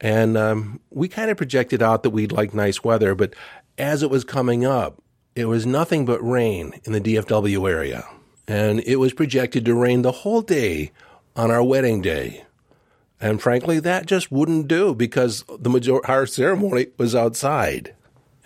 And 0.00 0.36
um, 0.36 0.80
we 0.90 1.08
kind 1.08 1.30
of 1.30 1.36
projected 1.36 1.82
out 1.82 2.02
that 2.02 2.10
we'd 2.10 2.32
like 2.32 2.52
nice 2.52 2.84
weather, 2.84 3.14
but 3.14 3.34
as 3.78 4.02
it 4.02 4.10
was 4.10 4.24
coming 4.24 4.64
up, 4.64 5.02
it 5.34 5.46
was 5.46 5.66
nothing 5.66 6.04
but 6.04 6.22
rain 6.22 6.80
in 6.84 6.92
the 6.92 7.00
DFW 7.00 7.68
area. 7.68 8.06
And 8.48 8.80
it 8.80 8.96
was 8.96 9.12
projected 9.12 9.64
to 9.64 9.74
rain 9.74 10.02
the 10.02 10.12
whole 10.12 10.42
day 10.42 10.92
on 11.34 11.50
our 11.50 11.62
wedding 11.62 12.00
day. 12.00 12.44
And 13.20 13.40
frankly, 13.40 13.80
that 13.80 14.06
just 14.06 14.30
wouldn't 14.30 14.68
do 14.68 14.94
because 14.94 15.44
the 15.58 15.70
major- 15.70 16.04
our 16.06 16.26
ceremony 16.26 16.88
was 16.98 17.14
outside. 17.14 17.94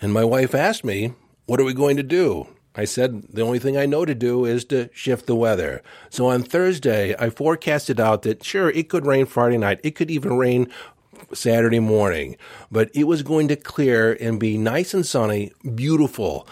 And 0.01 0.13
my 0.13 0.23
wife 0.25 0.55
asked 0.55 0.83
me, 0.83 1.13
What 1.51 1.59
are 1.59 1.65
we 1.65 1.73
going 1.73 1.97
to 1.97 2.03
do? 2.03 2.47
I 2.75 2.85
said 2.85 3.23
the 3.23 3.41
only 3.41 3.59
thing 3.59 3.75
I 3.75 3.85
know 3.85 4.05
to 4.05 4.15
do 4.15 4.45
is 4.45 4.63
to 4.65 4.89
shift 4.93 5.25
the 5.25 5.35
weather. 5.35 5.83
So 6.09 6.27
on 6.27 6.43
Thursday, 6.43 7.13
I 7.19 7.29
forecasted 7.29 7.99
out 7.99 8.21
that 8.21 8.41
sure, 8.41 8.69
it 8.69 8.87
could 8.87 9.05
rain 9.05 9.25
Friday 9.25 9.57
night. 9.57 9.81
It 9.83 9.91
could 9.91 10.09
even 10.09 10.37
rain 10.37 10.71
Saturday 11.33 11.81
morning, 11.81 12.37
but 12.71 12.89
it 12.93 13.03
was 13.03 13.21
going 13.21 13.49
to 13.49 13.57
clear 13.57 14.13
and 14.13 14.39
be 14.39 14.57
nice 14.57 14.93
and 14.93 15.05
sunny, 15.05 15.51
beautiful 15.75 16.47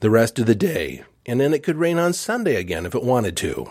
the 0.00 0.10
rest 0.10 0.38
of 0.38 0.44
the 0.44 0.54
day. 0.54 1.02
And 1.24 1.40
then 1.40 1.54
it 1.54 1.62
could 1.62 1.76
rain 1.76 1.98
on 1.98 2.12
Sunday 2.12 2.56
again 2.56 2.84
if 2.84 2.94
it 2.94 3.02
wanted 3.02 3.38
to. 3.38 3.70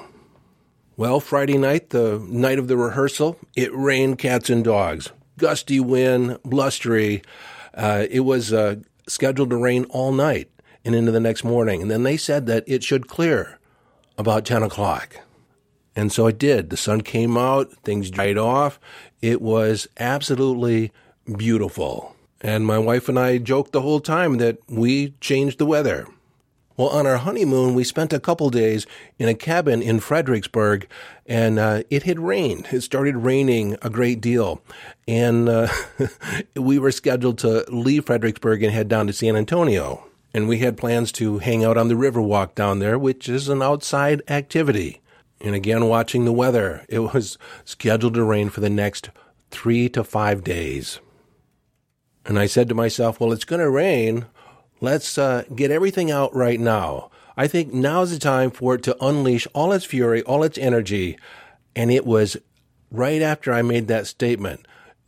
Well, 0.98 1.20
Friday 1.20 1.60
night, 1.60 1.92
the 1.92 2.18
night 2.28 2.58
of 2.58 2.68
the 2.68 2.76
rehearsal, 2.76 3.38
it 3.56 3.72
rained 3.72 4.18
cats 4.18 4.50
and 4.50 4.64
dogs. 4.64 5.12
Gusty 5.38 5.80
wind, 5.80 6.40
blustery. 6.44 7.22
Uh, 7.72 8.08
it 8.10 8.22
was 8.22 8.52
uh, 8.52 8.78
scheduled 9.08 9.52
to 9.52 9.58
rain 9.58 9.84
all 9.92 10.12
night 10.12 10.50
and 10.84 10.96
into 10.96 11.12
the 11.12 11.20
next 11.20 11.44
morning. 11.44 11.82
And 11.82 11.92
then 11.92 12.04
they 12.04 12.18
said 12.18 12.46
that 12.48 12.64
it 12.68 12.84
should 12.84 13.08
clear 13.08 13.60
about 14.18 14.46
10 14.46 14.64
o'clock. 14.64 15.18
And 15.96 16.12
so 16.12 16.28
it 16.28 16.38
did. 16.38 16.70
The 16.70 16.78
sun 16.78 17.02
came 17.02 17.38
out, 17.38 17.72
things 17.84 18.10
dried 18.10 18.38
off. 18.38 18.80
It 19.22 19.42
was 19.42 19.88
absolutely 20.00 20.92
beautiful. 21.38 22.16
And 22.40 22.66
my 22.66 22.80
wife 22.80 23.10
and 23.10 23.20
I 23.20 23.38
joked 23.38 23.72
the 23.72 23.82
whole 23.82 24.00
time 24.00 24.38
that 24.38 24.58
we 24.68 25.14
changed 25.22 25.60
the 25.60 25.66
weather. 25.66 26.08
Well, 26.78 26.90
on 26.90 27.06
our 27.06 27.18
honeymoon, 27.18 27.76
we 27.76 27.84
spent 27.84 28.14
a 28.14 28.20
couple 28.20 28.50
days 28.50 28.88
in 29.20 29.30
a 29.30 29.36
cabin 29.36 29.84
in 29.84 30.00
Fredericksburg, 30.00 30.88
and 31.28 31.60
uh, 31.60 31.84
it 31.92 32.04
had 32.04 32.20
rained. 32.20 32.70
It 32.72 32.82
started 32.82 33.18
raining 33.18 33.78
a 33.84 33.90
great 33.90 34.22
deal. 34.22 34.64
And 35.08 35.48
uh, 35.48 35.68
we 36.56 36.80
were 36.80 36.92
scheduled 36.92 37.38
to 37.40 37.66
leave 37.70 38.06
Fredericksburg 38.06 38.64
and 38.64 38.74
head 38.74 38.88
down 38.88 39.06
to 39.08 39.14
San 39.14 39.36
Antonio. 39.36 40.04
And 40.34 40.48
we 40.48 40.60
had 40.60 40.78
plans 40.78 41.12
to 41.14 41.40
hang 41.40 41.64
out 41.64 41.78
on 41.78 41.88
the 41.88 41.96
Riverwalk 41.96 42.56
down 42.56 42.80
there, 42.80 42.98
which 42.98 43.28
is 43.28 43.50
an 43.50 43.62
outside 43.62 44.22
activity. 44.30 45.02
And 45.42 45.56
again, 45.56 45.88
watching 45.88 46.26
the 46.26 46.32
weather, 46.32 46.86
it 46.88 47.00
was 47.00 47.38
scheduled 47.66 48.14
to 48.14 48.24
rain 48.24 48.50
for 48.50 48.62
the 48.62 48.70
next 48.70 49.10
three 49.50 49.90
to 49.90 50.04
five 50.04 50.44
days. 50.44 51.00
And 52.26 52.38
I 52.38 52.46
said 52.46 52.70
to 52.70 52.76
myself, 52.76 53.20
well, 53.20 53.34
it's 53.34 53.46
going 53.46 53.62
to 53.62 53.70
rain. 53.70 54.26
Let's 54.80 55.18
uh, 55.18 55.44
get 55.54 55.72
everything 55.72 56.12
out 56.12 56.34
right 56.36 56.60
now. 56.60 57.10
I 57.36 57.48
think 57.48 57.74
now's 57.74 58.12
the 58.12 58.20
time 58.20 58.52
for 58.52 58.76
it 58.76 58.84
to 58.84 59.04
unleash 59.04 59.48
all 59.54 59.72
its 59.72 59.86
fury, 59.86 60.22
all 60.24 60.44
its 60.44 60.58
energy. 60.58 61.18
And 61.76 61.92
it 61.92 62.06
was 62.06 62.38
right 62.92 63.22
after 63.22 63.52
I 63.52 63.62
made 63.62 63.88
that 63.88 64.08
statement, 64.08 64.68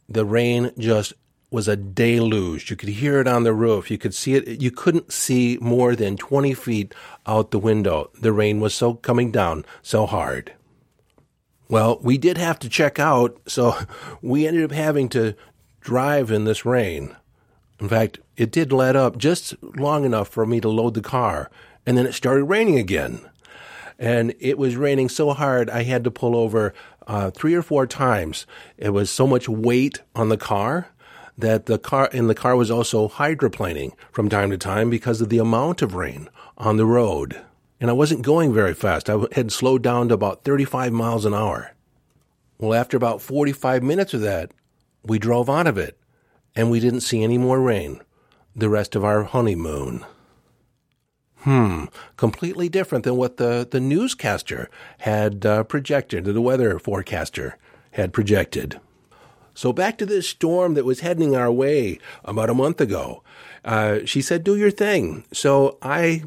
the 0.09 0.25
rain 0.25 0.71
just 0.77 1.13
was 1.53 1.67
a 1.67 1.75
deluge. 1.75 2.71
You 2.71 2.75
could 2.75 2.89
hear 2.89 3.19
it 3.19 3.27
on 3.27 3.43
the 3.43 3.53
roof. 3.53 3.91
You 3.91 3.99
could 3.99 4.15
see 4.15 4.33
it. 4.33 4.59
You 4.59 4.71
couldn't 4.71 5.13
see 5.13 5.59
more 5.61 5.95
than 5.95 6.17
20 6.17 6.55
feet 6.55 6.95
out 7.27 7.51
the 7.51 7.59
window. 7.59 8.09
The 8.19 8.33
rain 8.33 8.59
was 8.59 8.73
so 8.73 8.95
coming 8.95 9.29
down 9.31 9.63
so 9.83 10.07
hard. 10.07 10.53
Well, 11.69 11.99
we 12.01 12.17
did 12.17 12.39
have 12.39 12.57
to 12.59 12.69
check 12.69 12.97
out, 12.97 13.39
so 13.45 13.77
we 14.21 14.47
ended 14.47 14.63
up 14.63 14.71
having 14.71 15.07
to 15.09 15.35
drive 15.79 16.31
in 16.31 16.45
this 16.45 16.65
rain. 16.65 17.15
In 17.79 17.87
fact, 17.87 18.19
it 18.35 18.51
did 18.51 18.73
let 18.73 18.95
up 18.95 19.17
just 19.17 19.53
long 19.61 20.05
enough 20.05 20.29
for 20.29 20.47
me 20.47 20.59
to 20.59 20.69
load 20.69 20.95
the 20.95 21.01
car, 21.01 21.51
and 21.85 21.95
then 21.95 22.07
it 22.07 22.13
started 22.13 22.45
raining 22.45 22.79
again. 22.79 23.21
And 23.99 24.33
it 24.39 24.57
was 24.57 24.75
raining 24.75 25.07
so 25.07 25.33
hard, 25.33 25.69
I 25.69 25.83
had 25.83 26.03
to 26.05 26.11
pull 26.11 26.35
over 26.35 26.73
uh, 27.05 27.29
three 27.29 27.53
or 27.53 27.61
four 27.61 27.85
times. 27.85 28.47
It 28.75 28.89
was 28.89 29.11
so 29.11 29.27
much 29.27 29.47
weight 29.47 30.01
on 30.15 30.29
the 30.29 30.37
car 30.37 30.87
that 31.37 31.65
the 31.65 31.79
car 31.79 32.09
and 32.13 32.29
the 32.29 32.35
car 32.35 32.55
was 32.55 32.69
also 32.69 33.07
hydroplaning 33.07 33.93
from 34.11 34.29
time 34.29 34.49
to 34.51 34.57
time 34.57 34.89
because 34.89 35.21
of 35.21 35.29
the 35.29 35.39
amount 35.39 35.81
of 35.81 35.95
rain 35.95 36.29
on 36.57 36.77
the 36.77 36.85
road. 36.85 37.41
And 37.79 37.89
I 37.89 37.93
wasn't 37.93 38.21
going 38.21 38.53
very 38.53 38.73
fast. 38.73 39.09
I 39.09 39.17
had 39.33 39.51
slowed 39.51 39.81
down 39.81 40.09
to 40.09 40.13
about 40.13 40.43
35 40.43 40.93
miles 40.93 41.25
an 41.25 41.33
hour. 41.33 41.73
Well, 42.57 42.73
after 42.73 42.95
about 42.95 43.21
45 43.21 43.83
minutes 43.83 44.13
of 44.13 44.21
that, 44.21 44.51
we 45.03 45.19
drove 45.19 45.49
out 45.49 45.67
of 45.67 45.77
it 45.77 45.97
and 46.55 46.69
we 46.69 46.79
didn't 46.79 47.01
see 47.01 47.23
any 47.23 47.37
more 47.37 47.59
rain 47.59 48.01
the 48.55 48.69
rest 48.69 48.95
of 48.95 49.03
our 49.03 49.23
honeymoon. 49.23 50.05
Hmm, 51.37 51.85
completely 52.15 52.69
different 52.69 53.03
than 53.03 53.17
what 53.17 53.37
the, 53.37 53.67
the 53.69 53.81
newscaster 53.81 54.69
had 54.99 55.45
uh, 55.45 55.63
projected, 55.65 56.23
the 56.23 56.41
weather 56.41 56.79
forecaster 56.79 57.57
had 57.91 58.13
projected. 58.13 58.79
So 59.53 59.73
back 59.73 59.97
to 59.99 60.05
this 60.05 60.27
storm 60.27 60.73
that 60.73 60.85
was 60.85 61.01
heading 61.01 61.35
our 61.35 61.51
way 61.51 61.99
about 62.23 62.49
a 62.49 62.53
month 62.53 62.81
ago. 62.81 63.23
Uh, 63.63 63.99
she 64.05 64.21
said, 64.21 64.43
do 64.43 64.55
your 64.55 64.71
thing. 64.71 65.25
So 65.31 65.77
I 65.81 66.23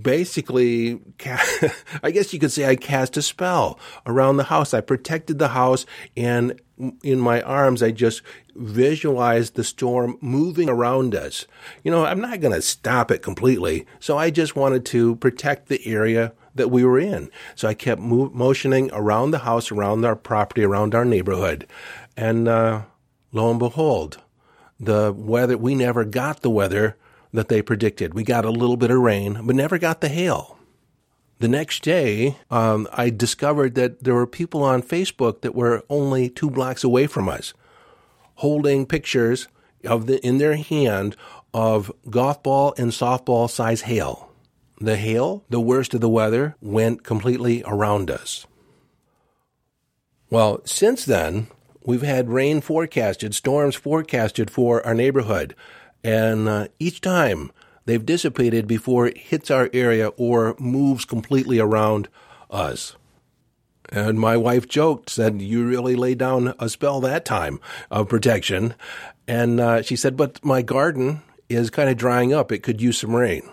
basically, 0.00 1.00
I 2.02 2.10
guess 2.10 2.32
you 2.32 2.38
could 2.38 2.52
say 2.52 2.66
I 2.66 2.76
cast 2.76 3.16
a 3.16 3.22
spell 3.22 3.78
around 4.06 4.36
the 4.36 4.44
house. 4.44 4.74
I 4.74 4.80
protected 4.80 5.38
the 5.38 5.48
house 5.48 5.86
and 6.16 6.60
in 7.02 7.20
my 7.20 7.42
arms, 7.42 7.82
I 7.82 7.90
just 7.90 8.22
visualized 8.54 9.54
the 9.54 9.64
storm 9.64 10.18
moving 10.20 10.68
around 10.68 11.14
us. 11.14 11.46
You 11.84 11.90
know, 11.90 12.04
I'm 12.04 12.20
not 12.20 12.40
going 12.40 12.54
to 12.54 12.62
stop 12.62 13.10
it 13.10 13.22
completely. 13.22 13.86
So 14.00 14.18
I 14.18 14.30
just 14.30 14.56
wanted 14.56 14.84
to 14.86 15.16
protect 15.16 15.68
the 15.68 15.86
area 15.86 16.32
that 16.54 16.70
we 16.70 16.84
were 16.84 16.98
in. 16.98 17.30
So 17.54 17.68
I 17.68 17.74
kept 17.74 18.00
move, 18.00 18.34
motioning 18.34 18.90
around 18.92 19.30
the 19.30 19.38
house, 19.38 19.70
around 19.70 20.04
our 20.04 20.16
property, 20.16 20.64
around 20.64 20.94
our 20.94 21.04
neighborhood. 21.04 21.66
And 22.16 22.48
uh, 22.48 22.82
lo 23.32 23.50
and 23.50 23.58
behold, 23.58 24.20
the 24.78 25.12
weather, 25.12 25.56
we 25.56 25.74
never 25.74 26.04
got 26.04 26.40
the 26.40 26.50
weather 26.50 26.96
that 27.32 27.48
they 27.48 27.62
predicted. 27.62 28.14
We 28.14 28.24
got 28.24 28.44
a 28.44 28.50
little 28.50 28.76
bit 28.76 28.90
of 28.90 28.98
rain, 28.98 29.40
but 29.44 29.56
never 29.56 29.78
got 29.78 30.00
the 30.00 30.08
hail. 30.08 30.58
The 31.38 31.48
next 31.48 31.82
day, 31.82 32.36
um, 32.50 32.86
I 32.92 33.10
discovered 33.10 33.74
that 33.74 34.04
there 34.04 34.14
were 34.14 34.26
people 34.26 34.62
on 34.62 34.82
Facebook 34.82 35.40
that 35.40 35.54
were 35.54 35.82
only 35.88 36.28
two 36.28 36.50
blocks 36.50 36.84
away 36.84 37.06
from 37.06 37.28
us, 37.28 37.52
holding 38.36 38.86
pictures 38.86 39.48
of 39.84 40.06
the 40.06 40.24
in 40.24 40.38
their 40.38 40.56
hand 40.56 41.16
of 41.52 41.90
golf 42.08 42.42
ball 42.42 42.74
and 42.78 42.92
softball 42.92 43.50
size 43.50 43.82
hail. 43.82 44.30
The 44.80 44.96
hail, 44.96 45.44
the 45.48 45.60
worst 45.60 45.94
of 45.94 46.00
the 46.00 46.08
weather, 46.08 46.56
went 46.60 47.02
completely 47.02 47.62
around 47.66 48.10
us. 48.10 48.46
Well, 50.30 50.60
since 50.64 51.04
then, 51.04 51.48
we've 51.84 52.02
had 52.02 52.28
rain 52.28 52.60
forecasted, 52.60 53.34
storms 53.34 53.74
forecasted 53.74 54.50
for 54.50 54.84
our 54.86 54.94
neighborhood. 54.94 55.54
And 56.04 56.48
uh, 56.48 56.68
each 56.78 57.00
time 57.00 57.52
they've 57.84 58.04
dissipated 58.04 58.66
before 58.66 59.06
it 59.06 59.18
hits 59.18 59.50
our 59.50 59.70
area 59.72 60.08
or 60.16 60.56
moves 60.58 61.04
completely 61.04 61.58
around 61.58 62.08
us. 62.50 62.96
And 63.90 64.18
my 64.18 64.36
wife 64.36 64.66
joked, 64.66 65.10
said, 65.10 65.42
You 65.42 65.66
really 65.66 65.96
laid 65.96 66.18
down 66.18 66.54
a 66.58 66.68
spell 66.68 67.00
that 67.00 67.24
time 67.24 67.60
of 67.90 68.08
protection. 68.08 68.74
And 69.28 69.60
uh, 69.60 69.82
she 69.82 69.96
said, 69.96 70.16
But 70.16 70.42
my 70.44 70.62
garden 70.62 71.22
is 71.48 71.70
kind 71.70 71.90
of 71.90 71.96
drying 71.96 72.32
up. 72.32 72.50
It 72.50 72.62
could 72.62 72.80
use 72.80 72.98
some 72.98 73.14
rain. 73.14 73.48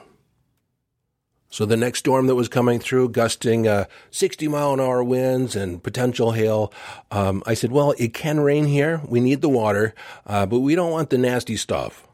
So 1.50 1.66
the 1.66 1.78
next 1.78 2.00
storm 2.00 2.28
that 2.28 2.36
was 2.36 2.48
coming 2.48 2.80
through, 2.80 3.10
gusting 3.10 3.68
uh, 3.68 3.86
60 4.12 4.48
mile 4.48 4.74
an 4.74 4.80
hour 4.80 5.04
winds 5.04 5.56
and 5.56 5.82
potential 5.82 6.34
hail, 6.34 6.72
um, 7.10 7.42
I 7.46 7.56
said, 7.56 7.72
Well, 7.72 7.96
it 7.98 8.14
can 8.14 8.40
rain 8.40 8.66
here. 8.66 9.02
We 9.08 9.20
need 9.20 9.42
the 9.42 9.50
water, 9.50 9.94
uh, 10.28 10.46
but 10.46 10.60
we 10.60 10.76
don't 10.76 10.92
want 10.92 11.10
the 11.10 11.18
nasty 11.18 11.58
stuff 11.58 12.06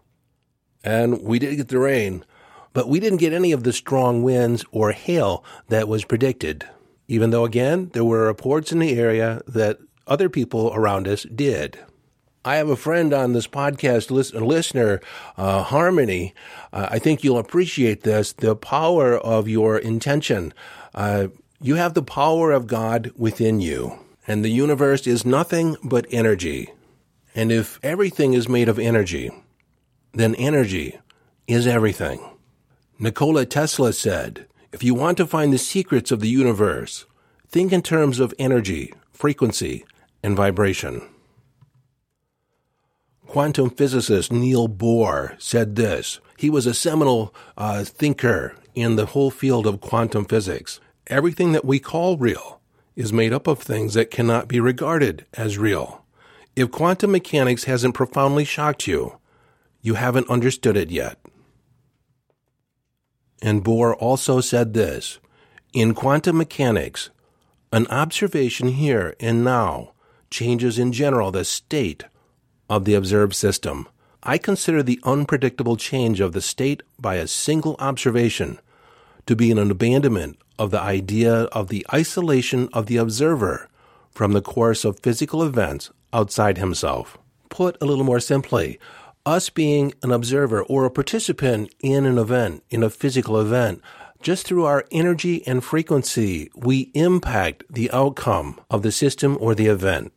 and 0.85 1.21
we 1.23 1.39
did 1.39 1.57
get 1.57 1.67
the 1.67 1.79
rain, 1.79 2.23
but 2.71 2.87
we 2.87 2.99
didn't 2.99 3.17
get 3.17 3.33
any 3.33 3.51
of 3.51 3.63
the 3.63 3.73
strong 3.73 4.21
winds 4.21 4.63
or 4.71 4.91
hail 4.91 5.43
that 5.67 5.87
was 5.87 6.05
predicted. 6.05 6.65
Even 7.07 7.31
though, 7.31 7.43
again, 7.43 7.89
there 7.93 8.05
were 8.05 8.25
reports 8.25 8.71
in 8.71 8.79
the 8.79 8.97
area 8.97 9.41
that 9.47 9.79
other 10.07 10.29
people 10.29 10.71
around 10.73 11.07
us 11.07 11.23
did. 11.23 11.79
I 12.47 12.57
have 12.57 12.69
a 12.69 12.75
friend 12.75 13.11
on 13.11 13.33
this 13.33 13.47
podcast, 13.47 14.11
listener, 14.11 15.01
uh, 15.35 15.63
Harmony. 15.63 16.35
Uh, 16.71 16.87
I 16.91 16.99
think 16.99 17.23
you'll 17.23 17.39
appreciate 17.39 18.03
this 18.03 18.33
the 18.33 18.55
power 18.55 19.17
of 19.17 19.47
your 19.47 19.79
intention. 19.79 20.53
Uh, 20.93 21.29
you 21.59 21.73
have 21.73 21.95
the 21.95 22.03
power 22.03 22.51
of 22.51 22.67
God 22.67 23.11
within 23.17 23.61
you, 23.61 23.97
and 24.27 24.45
the 24.45 24.49
universe 24.49 25.07
is 25.07 25.25
nothing 25.25 25.75
but 25.83 26.05
energy. 26.11 26.69
And 27.33 27.51
if 27.51 27.79
everything 27.81 28.33
is 28.35 28.47
made 28.47 28.69
of 28.69 28.77
energy, 28.77 29.31
then 30.13 30.35
energy 30.35 30.99
is 31.47 31.65
everything. 31.65 32.23
Nikola 32.99 33.47
Tesla 33.47 33.91
said, 33.91 34.45
if 34.71 34.83
you 34.83 34.93
want 34.93 35.17
to 35.17 35.25
find 35.25 35.51
the 35.51 35.57
secrets 35.57 36.11
of 36.11 36.19
the 36.19 36.29
universe, 36.29 37.05
think 37.49 37.73
in 37.73 37.81
terms 37.81 38.19
of 38.19 38.35
energy, 38.37 38.93
frequency, 39.11 39.83
and 40.21 40.37
vibration. 40.37 41.01
Quantum 43.27 43.69
physicist 43.69 44.31
Neil 44.31 44.69
Bohr 44.69 45.39
said 45.41 45.75
this. 45.75 46.19
He 46.37 46.49
was 46.49 46.65
a 46.65 46.73
seminal 46.73 47.33
uh, 47.57 47.83
thinker 47.83 48.55
in 48.73 48.95
the 48.95 49.07
whole 49.07 49.31
field 49.31 49.65
of 49.65 49.81
quantum 49.81 50.25
physics. 50.25 50.79
Everything 51.07 51.51
that 51.51 51.65
we 51.65 51.79
call 51.79 52.17
real 52.17 52.61
is 52.95 53.11
made 53.11 53.33
up 53.33 53.47
of 53.47 53.59
things 53.59 53.93
that 53.93 54.11
cannot 54.11 54.47
be 54.47 54.59
regarded 54.59 55.25
as 55.33 55.57
real. 55.57 56.03
If 56.55 56.71
quantum 56.71 57.11
mechanics 57.11 57.65
hasn't 57.65 57.95
profoundly 57.95 58.45
shocked 58.45 58.87
you, 58.87 59.17
you 59.81 59.95
haven't 59.95 60.29
understood 60.29 60.77
it 60.77 60.89
yet. 60.89 61.19
And 63.41 63.63
Bohr 63.63 63.95
also 63.97 64.39
said 64.39 64.73
this 64.73 65.19
In 65.73 65.93
quantum 65.93 66.37
mechanics, 66.37 67.09
an 67.71 67.87
observation 67.87 68.69
here 68.69 69.15
and 69.19 69.43
now 69.43 69.91
changes 70.29 70.79
in 70.79 70.91
general 70.91 71.31
the 71.31 71.43
state 71.43 72.05
of 72.69 72.85
the 72.85 72.93
observed 72.93 73.35
system. 73.35 73.87
I 74.23 74.37
consider 74.37 74.81
the 74.81 74.99
unpredictable 75.03 75.77
change 75.77 76.19
of 76.19 76.33
the 76.33 76.41
state 76.41 76.81
by 76.99 77.15
a 77.15 77.27
single 77.27 77.75
observation 77.79 78.59
to 79.27 79.35
be 79.35 79.51
an 79.51 79.59
abandonment 79.59 80.39
of 80.57 80.71
the 80.71 80.81
idea 80.81 81.43
of 81.45 81.67
the 81.67 81.85
isolation 81.93 82.69
of 82.73 82.87
the 82.87 82.97
observer 82.97 83.69
from 84.11 84.33
the 84.33 84.41
course 84.41 84.85
of 84.85 84.99
physical 84.99 85.43
events 85.43 85.91
outside 86.13 86.57
himself. 86.57 87.17
Put 87.49 87.77
a 87.81 87.85
little 87.85 88.03
more 88.03 88.19
simply, 88.19 88.79
us 89.25 89.49
being 89.49 89.93
an 90.03 90.11
observer 90.11 90.63
or 90.63 90.85
a 90.85 90.91
participant 90.91 91.73
in 91.79 92.05
an 92.05 92.17
event, 92.17 92.63
in 92.69 92.83
a 92.83 92.89
physical 92.89 93.39
event, 93.39 93.81
Just 94.25 94.47
through 94.47 94.65
our 94.65 94.85
energy 94.91 95.45
and 95.45 95.63
frequency, 95.63 96.49
we 96.55 96.89
impact 96.95 97.63
the 97.69 97.91
outcome 97.91 98.59
of 98.71 98.81
the 98.81 98.91
system 98.91 99.37
or 99.39 99.53
the 99.53 99.67
event. 99.67 100.13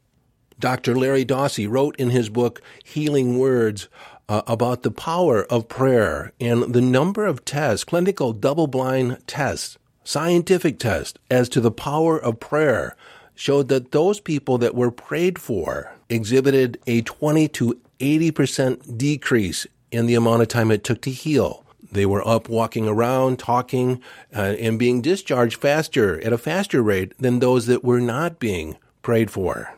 Dr. 0.58 0.96
Larry 0.96 1.24
Dossey 1.24 1.68
wrote 1.68 1.96
in 1.96 2.10
his 2.10 2.28
book, 2.28 2.60
Healing 2.84 3.38
Words, 3.38 3.88
uh, 4.28 4.42
about 4.46 4.82
the 4.82 4.90
power 4.90 5.44
of 5.44 5.68
prayer 5.68 6.32
and 6.40 6.74
the 6.74 6.80
number 6.80 7.24
of 7.24 7.44
tests, 7.44 7.84
clinical 7.84 8.32
double 8.32 8.66
blind 8.66 9.18
tests, 9.26 9.78
scientific 10.04 10.78
tests 10.78 11.18
as 11.30 11.48
to 11.48 11.60
the 11.60 11.70
power 11.70 12.18
of 12.18 12.40
prayer 12.40 12.96
showed 13.34 13.68
that 13.68 13.92
those 13.92 14.20
people 14.20 14.58
that 14.58 14.74
were 14.74 14.90
prayed 14.90 15.38
for 15.38 15.94
exhibited 16.08 16.78
a 16.86 17.02
20 17.02 17.48
to 17.48 17.80
80% 18.00 18.98
decrease 18.98 19.66
in 19.90 20.06
the 20.06 20.14
amount 20.14 20.42
of 20.42 20.48
time 20.48 20.70
it 20.70 20.84
took 20.84 21.00
to 21.02 21.10
heal. 21.10 21.64
They 21.90 22.04
were 22.04 22.26
up 22.26 22.48
walking 22.48 22.86
around, 22.86 23.38
talking, 23.38 24.02
uh, 24.34 24.56
and 24.58 24.78
being 24.78 25.00
discharged 25.00 25.60
faster 25.60 26.20
at 26.20 26.32
a 26.32 26.38
faster 26.38 26.82
rate 26.82 27.16
than 27.18 27.38
those 27.38 27.66
that 27.66 27.84
were 27.84 28.00
not 28.00 28.38
being 28.38 28.76
prayed 29.02 29.30
for. 29.30 29.77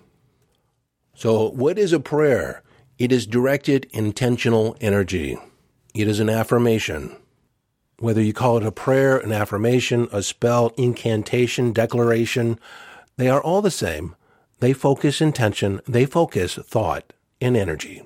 So, 1.20 1.50
what 1.50 1.78
is 1.78 1.92
a 1.92 2.00
prayer? 2.00 2.62
It 2.98 3.12
is 3.12 3.26
directed 3.26 3.86
intentional 3.90 4.74
energy. 4.80 5.36
It 5.94 6.08
is 6.08 6.18
an 6.18 6.30
affirmation. 6.30 7.14
Whether 7.98 8.22
you 8.22 8.32
call 8.32 8.56
it 8.56 8.64
a 8.64 8.72
prayer, 8.72 9.18
an 9.18 9.30
affirmation, 9.30 10.08
a 10.12 10.22
spell, 10.22 10.72
incantation, 10.78 11.74
declaration, 11.74 12.58
they 13.18 13.28
are 13.28 13.42
all 13.42 13.60
the 13.60 13.70
same. 13.70 14.16
They 14.60 14.72
focus 14.72 15.20
intention, 15.20 15.82
they 15.86 16.06
focus 16.06 16.54
thought 16.54 17.12
and 17.38 17.54
energy. 17.54 18.02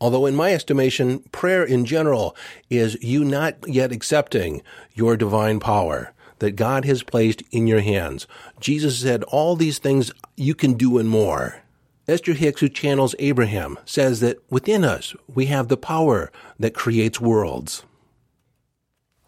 Although, 0.00 0.26
in 0.26 0.36
my 0.36 0.52
estimation, 0.52 1.24
prayer 1.32 1.64
in 1.64 1.84
general 1.84 2.36
is 2.70 2.96
you 3.02 3.24
not 3.24 3.56
yet 3.66 3.90
accepting 3.90 4.62
your 4.94 5.16
divine 5.16 5.58
power 5.58 6.12
that 6.38 6.52
God 6.52 6.84
has 6.84 7.02
placed 7.02 7.42
in 7.50 7.66
your 7.66 7.80
hands. 7.80 8.28
Jesus 8.60 9.00
said, 9.00 9.24
All 9.24 9.56
these 9.56 9.80
things 9.80 10.12
you 10.36 10.54
can 10.54 10.74
do 10.74 10.98
and 10.98 11.08
more. 11.08 11.64
Esther 12.08 12.34
Hicks, 12.34 12.60
who 12.60 12.68
channels 12.68 13.14
Abraham, 13.18 13.78
says 13.84 14.20
that 14.20 14.38
within 14.50 14.84
us 14.84 15.14
we 15.26 15.46
have 15.46 15.68
the 15.68 15.76
power 15.76 16.30
that 16.58 16.74
creates 16.74 17.20
worlds. 17.20 17.84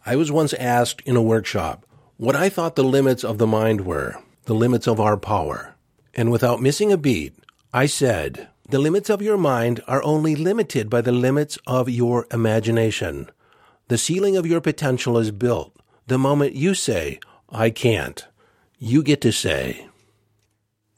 I 0.07 0.17
was 0.17 0.31
once 0.31 0.55
asked 0.55 1.03
in 1.03 1.17
a 1.17 1.23
workshop 1.23 1.85
what 2.17 2.37
I 2.37 2.49
thought 2.49 2.77
the 2.77 2.85
limits 2.85 3.25
of 3.25 3.39
the 3.39 3.47
mind 3.47 3.83
were, 3.83 4.17
the 4.45 4.55
limits 4.55 4.87
of 4.87 5.01
our 5.01 5.17
power. 5.17 5.75
And 6.15 6.31
without 6.31 6.63
missing 6.63 6.93
a 6.93 6.97
beat, 6.97 7.35
I 7.73 7.87
said, 7.87 8.49
the 8.69 8.79
limits 8.79 9.11
of 9.11 9.23
your 9.23 9.37
mind 9.37 9.83
are 9.87 10.03
only 10.03 10.35
limited 10.35 10.89
by 10.89 11.01
the 11.01 11.13
limits 11.13 11.59
of 11.67 11.89
your 11.89 12.27
imagination. 12.33 13.31
The 13.89 13.99
ceiling 13.99 14.37
of 14.37 14.47
your 14.47 14.61
potential 14.61 15.19
is 15.19 15.31
built 15.31 15.75
the 16.07 16.19
moment 16.19 16.55
you 16.55 16.75
say, 16.75 17.21
I 17.51 17.71
can't. 17.71 18.27
You 18.79 19.03
get 19.03 19.21
to 19.23 19.33
say, 19.33 19.87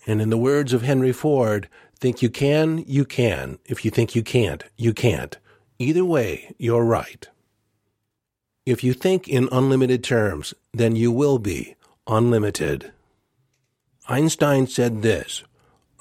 and 0.07 0.21
in 0.21 0.30
the 0.30 0.38
words 0.38 0.73
of 0.73 0.83
Henry 0.83 1.12
Ford, 1.12 1.69
think 1.99 2.23
you 2.23 2.30
can, 2.30 2.85
you 2.87 3.04
can. 3.04 3.59
If 3.66 3.85
you 3.85 3.90
think 3.90 4.14
you 4.14 4.23
can't, 4.23 4.64
you 4.76 4.95
can't. 4.95 5.37
Either 5.78 6.04
way, 6.04 6.54
you're 6.59 6.85
right. 6.85 7.28
If 8.66 8.85
you 8.85 8.92
think 8.92 9.28
in 9.28 9.49
unlimited 9.50 10.04
terms, 10.04 10.54
then 10.73 10.97
you 10.97 11.11
will 11.11 11.38
be 11.38 11.76
unlimited. 12.07 12.92
Einstein 14.09 14.66
said 14.66 15.02
this 15.02 15.42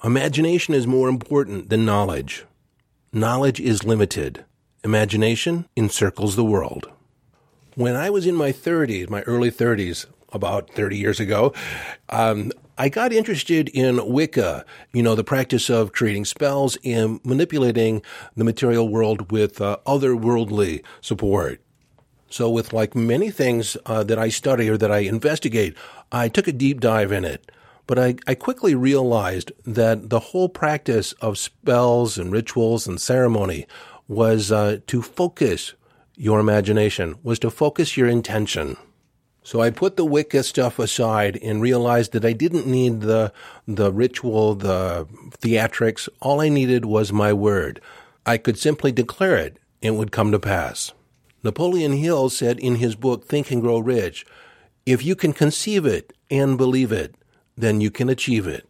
Imagination 0.03 0.73
is 0.73 0.87
more 0.87 1.09
important 1.09 1.69
than 1.69 1.85
knowledge. 1.85 2.45
Knowledge 3.11 3.59
is 3.59 3.83
limited. 3.83 4.45
Imagination 4.83 5.67
encircles 5.75 6.35
the 6.35 6.43
world. 6.43 6.89
When 7.75 7.95
I 7.95 8.09
was 8.09 8.25
in 8.25 8.35
my 8.35 8.51
30s, 8.51 9.09
my 9.09 9.21
early 9.23 9.51
30s, 9.51 10.05
about 10.31 10.69
30 10.69 10.97
years 10.97 11.19
ago, 11.19 11.53
um, 12.09 12.51
I 12.81 12.87
got 12.87 13.11
interested 13.11 13.67
in 13.67 14.07
Wicca, 14.09 14.63
you 14.93 15.03
know, 15.03 15.13
the 15.13 15.23
practice 15.25 15.69
of 15.69 15.91
creating 15.91 16.23
spells 16.23 16.77
and 16.85 17.19
manipulating 17.25 18.01
the 18.37 18.45
material 18.45 18.87
world 18.87 19.33
with 19.33 19.59
uh, 19.59 19.79
otherworldly 19.85 20.81
support. 21.01 21.59
So, 22.29 22.49
with 22.49 22.71
like 22.71 22.95
many 22.95 23.31
things 23.31 23.75
uh, 23.85 24.05
that 24.05 24.17
I 24.17 24.29
study 24.29 24.69
or 24.69 24.77
that 24.77 24.93
I 24.93 24.99
investigate, 24.99 25.75
I 26.09 26.29
took 26.29 26.47
a 26.47 26.53
deep 26.53 26.79
dive 26.79 27.11
in 27.11 27.25
it. 27.25 27.51
But 27.85 27.99
I, 27.99 28.15
I 28.25 28.33
quickly 28.35 28.75
realized 28.75 29.51
that 29.65 30.09
the 30.09 30.19
whole 30.31 30.47
practice 30.47 31.11
of 31.19 31.37
spells 31.37 32.17
and 32.17 32.31
rituals 32.31 32.87
and 32.87 33.01
ceremony 33.01 33.67
was 34.07 34.53
uh, 34.53 34.77
to 34.87 35.01
focus 35.01 35.73
your 36.15 36.39
imagination, 36.39 37.15
was 37.23 37.39
to 37.39 37.49
focus 37.49 37.97
your 37.97 38.07
intention. 38.07 38.77
So 39.43 39.61
I 39.61 39.69
put 39.69 39.95
the 39.95 40.05
Wicca 40.05 40.43
stuff 40.43 40.79
aside 40.79 41.37
and 41.41 41.61
realized 41.61 42.11
that 42.11 42.25
I 42.25 42.33
didn't 42.33 42.67
need 42.67 43.01
the, 43.01 43.33
the 43.67 43.91
ritual, 43.91 44.55
the 44.55 45.07
theatrics. 45.39 46.09
All 46.19 46.41
I 46.41 46.49
needed 46.49 46.85
was 46.85 47.11
my 47.11 47.33
word. 47.33 47.81
I 48.25 48.37
could 48.37 48.59
simply 48.59 48.91
declare 48.91 49.37
it 49.37 49.57
and 49.81 49.95
it 49.95 49.97
would 49.97 50.11
come 50.11 50.31
to 50.31 50.39
pass. 50.39 50.91
Napoleon 51.41 51.93
Hill 51.93 52.29
said 52.29 52.59
in 52.59 52.75
his 52.75 52.95
book, 52.95 53.25
Think 53.25 53.49
and 53.49 53.61
Grow 53.61 53.79
Rich, 53.79 54.25
if 54.85 55.05
you 55.05 55.15
can 55.15 55.33
conceive 55.33 55.85
it 55.85 56.13
and 56.29 56.57
believe 56.57 56.91
it, 56.91 57.15
then 57.55 57.81
you 57.81 57.89
can 57.89 58.09
achieve 58.09 58.45
it. 58.45 58.67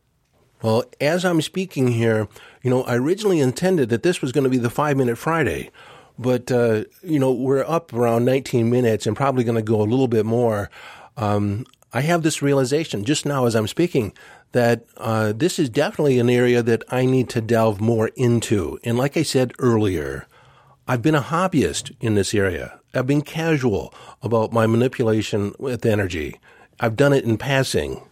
Well, 0.61 0.83
as 0.99 1.23
I'm 1.23 1.41
speaking 1.41 1.89
here, 1.89 2.27
you 2.61 2.69
know, 2.69 2.83
I 2.83 2.95
originally 2.95 3.39
intended 3.39 3.89
that 3.89 4.03
this 4.03 4.21
was 4.21 4.31
going 4.31 4.43
to 4.43 4.49
be 4.49 4.57
the 4.57 4.69
five 4.69 4.97
minute 4.97 5.17
Friday. 5.17 5.71
But, 6.19 6.51
uh, 6.51 6.83
you 7.01 7.17
know, 7.17 7.31
we're 7.31 7.63
up 7.63 7.93
around 7.93 8.25
19 8.25 8.69
minutes 8.69 9.07
and 9.07 9.15
probably 9.15 9.45
going 9.45 9.55
to 9.55 9.61
go 9.61 9.81
a 9.81 9.83
little 9.83 10.09
bit 10.09 10.25
more. 10.25 10.69
Um, 11.15 11.65
I 11.93 12.01
have 12.01 12.23
this 12.23 12.41
realization 12.41 13.05
just 13.05 13.25
now 13.25 13.45
as 13.45 13.55
I'm 13.55 13.67
speaking 13.67 14.13
that 14.51 14.85
uh, 14.97 15.31
this 15.33 15.57
is 15.57 15.69
definitely 15.69 16.19
an 16.19 16.29
area 16.29 16.61
that 16.61 16.83
I 16.89 17.05
need 17.05 17.29
to 17.29 17.41
delve 17.41 17.79
more 17.79 18.09
into. 18.17 18.77
And 18.83 18.97
like 18.97 19.15
I 19.15 19.23
said 19.23 19.53
earlier, 19.59 20.27
I've 20.87 21.01
been 21.01 21.15
a 21.15 21.21
hobbyist 21.21 21.95
in 22.01 22.15
this 22.15 22.33
area. 22.33 22.79
I've 22.93 23.07
been 23.07 23.21
casual 23.21 23.93
about 24.21 24.51
my 24.51 24.67
manipulation 24.67 25.53
with 25.57 25.85
energy. 25.85 26.37
I've 26.81 26.97
done 26.97 27.13
it 27.13 27.23
in 27.23 27.37
passing. 27.37 28.05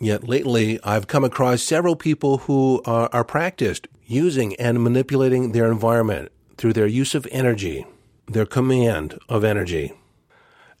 Yet 0.00 0.28
lately, 0.28 0.78
I've 0.84 1.08
come 1.08 1.24
across 1.24 1.62
several 1.62 1.96
people 1.96 2.38
who 2.38 2.82
are, 2.84 3.10
are 3.12 3.24
practiced 3.24 3.88
using 4.06 4.54
and 4.56 4.84
manipulating 4.84 5.50
their 5.50 5.72
environment 5.72 6.30
through 6.58 6.74
their 6.74 6.86
use 6.86 7.14
of 7.14 7.26
energy, 7.30 7.86
their 8.26 8.44
command 8.44 9.18
of 9.28 9.44
energy. 9.44 9.92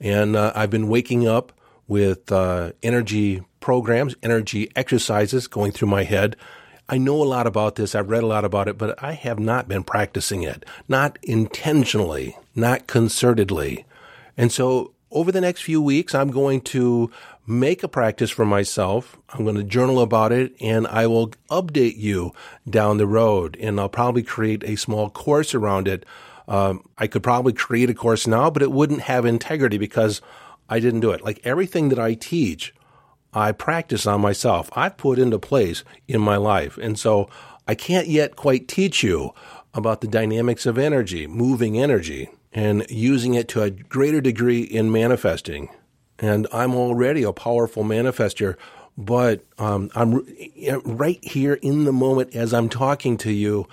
And 0.00 0.36
uh, 0.36 0.52
I've 0.54 0.70
been 0.70 0.88
waking 0.88 1.26
up 1.26 1.52
with 1.86 2.30
uh, 2.30 2.72
energy 2.82 3.42
programs, 3.60 4.14
energy 4.22 4.70
exercises 4.76 5.46
going 5.46 5.72
through 5.72 5.88
my 5.88 6.04
head. 6.04 6.36
I 6.88 6.98
know 6.98 7.22
a 7.22 7.24
lot 7.24 7.46
about 7.46 7.76
this. 7.76 7.94
I've 7.94 8.10
read 8.10 8.22
a 8.22 8.26
lot 8.26 8.44
about 8.44 8.68
it, 8.68 8.78
but 8.78 9.02
I 9.02 9.12
have 9.12 9.38
not 9.38 9.68
been 9.68 9.82
practicing 9.82 10.42
it, 10.42 10.64
not 10.88 11.18
intentionally, 11.22 12.36
not 12.54 12.86
concertedly. 12.86 13.84
And 14.36 14.52
so 14.52 14.94
over 15.10 15.32
the 15.32 15.40
next 15.40 15.62
few 15.62 15.80
weeks, 15.82 16.14
I'm 16.14 16.30
going 16.30 16.60
to 16.62 17.10
make 17.48 17.82
a 17.82 17.88
practice 17.88 18.30
for 18.30 18.44
myself. 18.44 19.16
I'm 19.30 19.44
going 19.44 19.56
to 19.56 19.64
journal 19.64 20.00
about 20.00 20.32
it 20.32 20.54
and 20.60 20.86
I 20.86 21.06
will 21.06 21.28
update 21.50 21.96
you 21.96 22.32
down 22.68 22.98
the 22.98 23.06
road. 23.06 23.56
And 23.58 23.80
I'll 23.80 23.88
probably 23.88 24.22
create 24.22 24.62
a 24.64 24.76
small 24.76 25.08
course 25.08 25.54
around 25.54 25.88
it. 25.88 26.04
Um, 26.46 26.84
I 26.98 27.06
could 27.06 27.22
probably 27.22 27.54
create 27.54 27.88
a 27.88 27.94
course 27.94 28.26
now, 28.26 28.50
but 28.50 28.62
it 28.62 28.70
wouldn't 28.70 29.02
have 29.02 29.24
integrity 29.24 29.78
because 29.78 30.20
I 30.68 30.78
didn't 30.78 31.00
do 31.00 31.10
it. 31.10 31.24
Like 31.24 31.40
everything 31.42 31.88
that 31.88 31.98
I 31.98 32.14
teach, 32.14 32.74
I 33.32 33.52
practice 33.52 34.06
on 34.06 34.20
myself. 34.20 34.68
I've 34.74 34.98
put 34.98 35.18
into 35.18 35.38
place 35.38 35.84
in 36.06 36.20
my 36.20 36.36
life. 36.36 36.76
And 36.76 36.98
so 36.98 37.30
I 37.66 37.74
can't 37.74 38.08
yet 38.08 38.36
quite 38.36 38.68
teach 38.68 39.02
you 39.02 39.32
about 39.72 40.02
the 40.02 40.06
dynamics 40.06 40.66
of 40.66 40.76
energy, 40.76 41.26
moving 41.26 41.78
energy, 41.80 42.28
and 42.52 42.84
using 42.90 43.34
it 43.34 43.48
to 43.48 43.62
a 43.62 43.70
greater 43.70 44.20
degree 44.20 44.62
in 44.62 44.92
manifesting 44.92 45.70
and 46.18 46.46
I'm 46.52 46.74
already 46.74 47.22
a 47.22 47.32
powerful 47.32 47.84
manifester. 47.84 48.56
But 48.96 49.44
um, 49.58 49.90
I'm 49.94 50.26
right 50.84 51.22
here 51.22 51.54
in 51.54 51.84
the 51.84 51.92
moment 51.92 52.34
as 52.34 52.52
I'm 52.52 52.68
talking 52.68 53.16
to 53.18 53.32
you. 53.32 53.68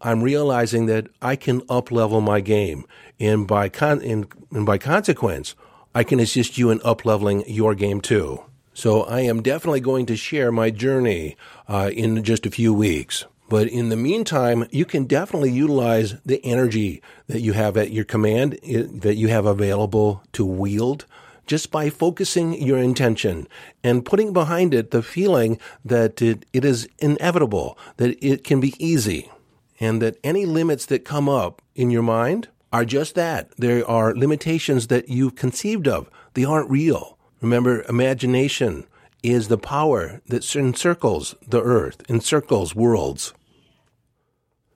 I'm 0.00 0.22
realizing 0.22 0.86
that 0.86 1.08
I 1.20 1.36
can 1.36 1.60
up 1.68 1.90
level 1.90 2.22
my 2.22 2.40
game, 2.40 2.86
and 3.18 3.46
by 3.46 3.68
con- 3.68 4.02
and, 4.02 4.26
and 4.50 4.64
by 4.64 4.78
consequence, 4.78 5.54
I 5.94 6.04
can 6.04 6.18
assist 6.18 6.56
you 6.56 6.70
in 6.70 6.80
up 6.82 7.04
leveling 7.04 7.44
your 7.46 7.74
game 7.74 8.00
too. 8.00 8.42
So 8.72 9.02
I 9.02 9.20
am 9.20 9.42
definitely 9.42 9.80
going 9.80 10.06
to 10.06 10.16
share 10.16 10.50
my 10.50 10.70
journey 10.70 11.36
uh, 11.68 11.90
in 11.92 12.22
just 12.24 12.46
a 12.46 12.50
few 12.50 12.72
weeks. 12.72 13.26
But 13.50 13.66
in 13.66 13.88
the 13.88 13.96
meantime, 13.96 14.66
you 14.70 14.84
can 14.84 15.04
definitely 15.04 15.50
utilize 15.50 16.14
the 16.24 16.42
energy 16.44 17.02
that 17.26 17.40
you 17.40 17.52
have 17.52 17.76
at 17.76 17.90
your 17.90 18.04
command, 18.04 18.52
that 18.62 19.16
you 19.16 19.28
have 19.28 19.44
available 19.44 20.22
to 20.32 20.46
wield 20.46 21.04
just 21.50 21.72
by 21.72 21.90
focusing 21.90 22.54
your 22.62 22.78
intention 22.78 23.48
and 23.82 24.04
putting 24.04 24.32
behind 24.32 24.72
it 24.72 24.92
the 24.92 25.02
feeling 25.02 25.58
that 25.84 26.22
it, 26.22 26.46
it 26.52 26.64
is 26.64 26.88
inevitable, 27.00 27.76
that 27.96 28.16
it 28.24 28.44
can 28.44 28.60
be 28.60 28.72
easy, 28.78 29.28
and 29.80 30.00
that 30.00 30.16
any 30.22 30.46
limits 30.46 30.86
that 30.86 31.04
come 31.04 31.28
up 31.28 31.60
in 31.74 31.90
your 31.90 32.04
mind 32.04 32.46
are 32.72 32.84
just 32.84 33.16
that. 33.16 33.50
They 33.58 33.82
are 33.82 34.14
limitations 34.14 34.86
that 34.86 35.08
you've 35.08 35.34
conceived 35.34 35.88
of. 35.88 36.08
They 36.34 36.44
aren't 36.44 36.70
real. 36.70 37.18
Remember, 37.40 37.82
imagination 37.88 38.86
is 39.24 39.48
the 39.48 39.58
power 39.58 40.20
that 40.28 40.54
encircles 40.54 41.34
the 41.44 41.62
earth, 41.62 42.08
encircles 42.08 42.76
worlds. 42.76 43.34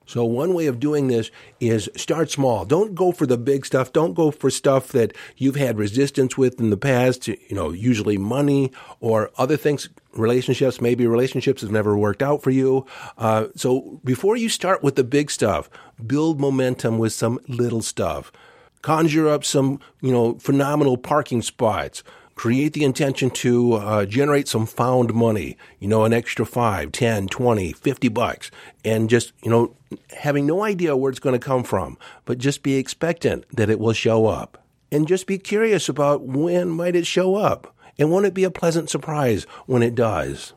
So 0.05 0.23
one 0.23 0.53
way 0.53 0.67
of 0.67 0.79
doing 0.79 1.07
this 1.07 1.31
is 1.59 1.89
start 1.95 2.29
small. 2.29 2.65
Don't 2.65 2.95
go 2.95 3.11
for 3.11 3.25
the 3.25 3.37
big 3.37 3.65
stuff. 3.65 3.91
Don't 3.91 4.13
go 4.13 4.31
for 4.31 4.49
stuff 4.49 4.89
that 4.89 5.13
you've 5.37 5.55
had 5.55 5.77
resistance 5.77 6.37
with 6.37 6.59
in 6.59 6.69
the 6.69 6.77
past, 6.77 7.27
you 7.27 7.37
know, 7.51 7.71
usually 7.71 8.17
money 8.17 8.71
or 8.99 9.31
other 9.37 9.57
things, 9.57 9.89
relationships. 10.13 10.79
Maybe 10.79 11.07
relationships 11.07 11.61
have 11.61 11.71
never 11.71 11.97
worked 11.97 12.21
out 12.21 12.43
for 12.43 12.51
you. 12.51 12.85
Uh, 13.17 13.47
so 13.55 13.99
before 14.03 14.37
you 14.37 14.49
start 14.49 14.83
with 14.83 14.95
the 14.95 15.03
big 15.03 15.31
stuff, 15.31 15.69
build 16.05 16.39
momentum 16.39 16.97
with 16.97 17.13
some 17.13 17.39
little 17.47 17.81
stuff. 17.81 18.31
Conjure 18.81 19.27
up 19.27 19.43
some, 19.43 19.79
you 20.01 20.11
know, 20.11 20.35
phenomenal 20.35 20.97
parking 20.97 21.41
spots 21.41 22.03
create 22.35 22.73
the 22.73 22.83
intention 22.83 23.29
to 23.29 23.73
uh, 23.73 24.05
generate 24.05 24.47
some 24.47 24.65
found 24.65 25.13
money, 25.13 25.57
you 25.79 25.87
know, 25.87 26.03
an 26.03 26.13
extra 26.13 26.45
5, 26.45 26.91
10, 26.91 27.27
20, 27.27 27.73
50 27.73 28.07
bucks, 28.09 28.51
and 28.83 29.09
just, 29.09 29.33
you 29.41 29.49
know, 29.49 29.75
having 30.17 30.45
no 30.45 30.63
idea 30.63 30.95
where 30.95 31.09
it's 31.09 31.19
going 31.19 31.37
to 31.37 31.45
come 31.45 31.63
from, 31.63 31.97
but 32.25 32.37
just 32.37 32.61
be 32.61 32.75
expectant 32.75 33.45
that 33.55 33.69
it 33.69 33.79
will 33.79 33.93
show 33.93 34.27
up. 34.27 34.61
And 34.91 35.07
just 35.07 35.27
be 35.27 35.37
curious 35.37 35.89
about 35.89 36.23
when 36.23 36.69
might 36.69 36.95
it 36.95 37.07
show 37.07 37.35
up, 37.35 37.75
and 37.97 38.11
won't 38.11 38.25
it 38.25 38.33
be 38.33 38.43
a 38.43 38.51
pleasant 38.51 38.89
surprise 38.89 39.45
when 39.65 39.81
it 39.81 39.95
does? 39.95 40.53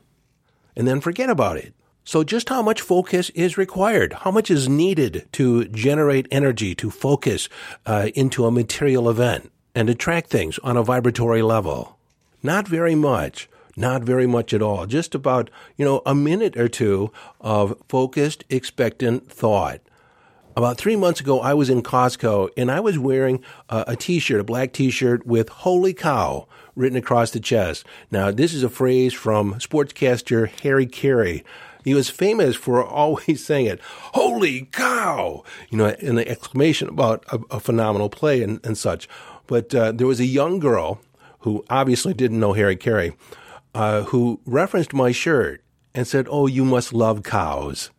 And 0.75 0.87
then 0.87 1.01
forget 1.01 1.29
about 1.29 1.57
it. 1.57 1.73
So, 2.03 2.23
just 2.23 2.49
how 2.49 2.61
much 2.61 2.81
focus 2.81 3.29
is 3.31 3.57
required? 3.57 4.13
How 4.13 4.31
much 4.31 4.49
is 4.49 4.67
needed 4.67 5.27
to 5.33 5.65
generate 5.65 6.27
energy 6.31 6.73
to 6.75 6.89
focus 6.89 7.49
uh, 7.85 8.09
into 8.15 8.45
a 8.45 8.51
material 8.51 9.09
event? 9.09 9.51
And 9.75 9.89
attract 9.89 10.29
things 10.29 10.59
on 10.59 10.77
a 10.77 10.83
vibratory 10.83 11.41
level. 11.41 11.97
Not 12.41 12.67
very 12.67 12.95
much, 12.95 13.49
not 13.75 14.03
very 14.03 14.27
much 14.27 14.53
at 14.53 14.61
all. 14.61 14.85
Just 14.85 15.15
about, 15.15 15.49
you 15.77 15.85
know, 15.85 16.01
a 16.05 16.15
minute 16.15 16.57
or 16.57 16.67
two 16.67 17.11
of 17.39 17.75
focused, 17.87 18.43
expectant 18.49 19.31
thought. 19.31 19.81
About 20.55 20.77
three 20.77 20.97
months 20.97 21.21
ago, 21.21 21.39
I 21.39 21.53
was 21.53 21.69
in 21.69 21.81
Costco 21.81 22.49
and 22.57 22.69
I 22.69 22.81
was 22.81 22.99
wearing 22.99 23.43
a 23.69 23.85
a 23.87 23.95
t-shirt, 23.95 24.41
a 24.41 24.43
black 24.43 24.73
t-shirt 24.73 25.25
with 25.25 25.47
"Holy 25.47 25.93
cow" 25.93 26.47
written 26.75 26.97
across 26.97 27.31
the 27.31 27.39
chest. 27.39 27.85
Now, 28.11 28.31
this 28.31 28.53
is 28.53 28.63
a 28.63 28.69
phrase 28.69 29.13
from 29.13 29.53
sportscaster 29.55 30.49
Harry 30.61 30.85
Caray. 30.85 31.43
He 31.85 31.93
was 31.93 32.09
famous 32.09 32.55
for 32.55 32.83
always 33.01 33.45
saying 33.45 33.67
it, 33.67 33.79
"Holy 34.13 34.65
cow!" 34.71 35.43
You 35.69 35.77
know, 35.77 35.85
an 35.85 36.19
exclamation 36.19 36.89
about 36.89 37.23
a, 37.31 37.39
a 37.51 37.59
phenomenal 37.59 38.09
play 38.09 38.41
and, 38.43 38.59
and 38.65 38.77
such. 38.77 39.07
But 39.49 39.73
uh, 39.73 39.91
there 39.91 40.05
was 40.05 40.19
a 40.19 40.25
young 40.25 40.59
girl 40.59 41.01
who 41.39 41.65
obviously 41.71 42.13
didn't 42.13 42.39
know 42.39 42.53
Harry 42.53 42.75
Caray, 42.75 43.13
uh, 43.73 44.03
who 44.03 44.39
referenced 44.45 44.93
my 44.93 45.11
shirt 45.11 45.63
and 45.95 46.07
said, 46.07 46.27
"Oh, 46.29 46.45
you 46.45 46.63
must 46.63 46.93
love 46.93 47.23
cows." 47.23 47.89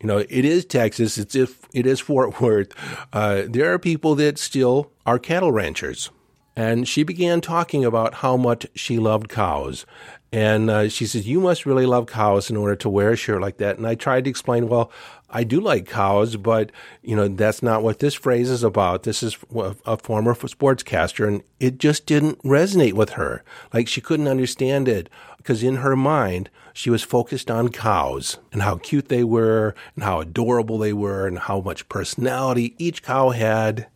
You 0.00 0.08
know, 0.08 0.18
it 0.18 0.44
is 0.44 0.64
Texas. 0.64 1.16
It's 1.16 1.36
if 1.36 1.60
it 1.72 1.86
is 1.86 2.00
Fort 2.00 2.40
Worth. 2.40 2.72
Uh, 3.12 3.44
there 3.48 3.72
are 3.72 3.78
people 3.78 4.16
that 4.16 4.36
still 4.36 4.90
are 5.06 5.20
cattle 5.20 5.52
ranchers, 5.52 6.10
and 6.56 6.88
she 6.88 7.02
began 7.02 7.40
talking 7.40 7.84
about 7.84 8.14
how 8.14 8.36
much 8.36 8.66
she 8.74 8.98
loved 8.98 9.28
cows. 9.28 9.84
And 10.32 10.68
uh, 10.70 10.88
she 10.88 11.06
says, 11.06 11.26
You 11.28 11.40
must 11.40 11.66
really 11.66 11.86
love 11.86 12.06
cows 12.06 12.50
in 12.50 12.56
order 12.56 12.74
to 12.76 12.88
wear 12.88 13.12
a 13.12 13.16
shirt 13.16 13.40
like 13.40 13.58
that. 13.58 13.76
And 13.76 13.86
I 13.86 13.94
tried 13.94 14.24
to 14.24 14.30
explain, 14.30 14.68
Well, 14.68 14.90
I 15.28 15.44
do 15.44 15.60
like 15.60 15.88
cows, 15.88 16.36
but 16.36 16.70
you 17.02 17.16
know 17.16 17.28
that's 17.28 17.62
not 17.62 17.82
what 17.82 17.98
this 17.98 18.14
phrase 18.14 18.48
is 18.48 18.62
about. 18.62 19.02
This 19.02 19.22
is 19.22 19.36
a 19.84 19.96
former 19.96 20.34
sportscaster, 20.34 21.26
and 21.26 21.42
it 21.58 21.78
just 21.78 22.06
didn't 22.06 22.42
resonate 22.42 22.92
with 22.92 23.10
her. 23.10 23.42
Like 23.74 23.88
she 23.88 24.00
couldn't 24.00 24.28
understand 24.28 24.88
it 24.88 25.10
because 25.36 25.62
in 25.62 25.76
her 25.76 25.96
mind 25.96 26.48
she 26.72 26.90
was 26.90 27.02
focused 27.02 27.50
on 27.50 27.70
cows 27.70 28.38
and 28.52 28.62
how 28.62 28.76
cute 28.76 29.08
they 29.08 29.24
were, 29.24 29.74
and 29.94 30.04
how 30.04 30.20
adorable 30.20 30.78
they 30.78 30.92
were, 30.92 31.26
and 31.26 31.40
how 31.40 31.60
much 31.60 31.88
personality 31.88 32.74
each 32.78 33.02
cow 33.02 33.30
had. 33.30 33.88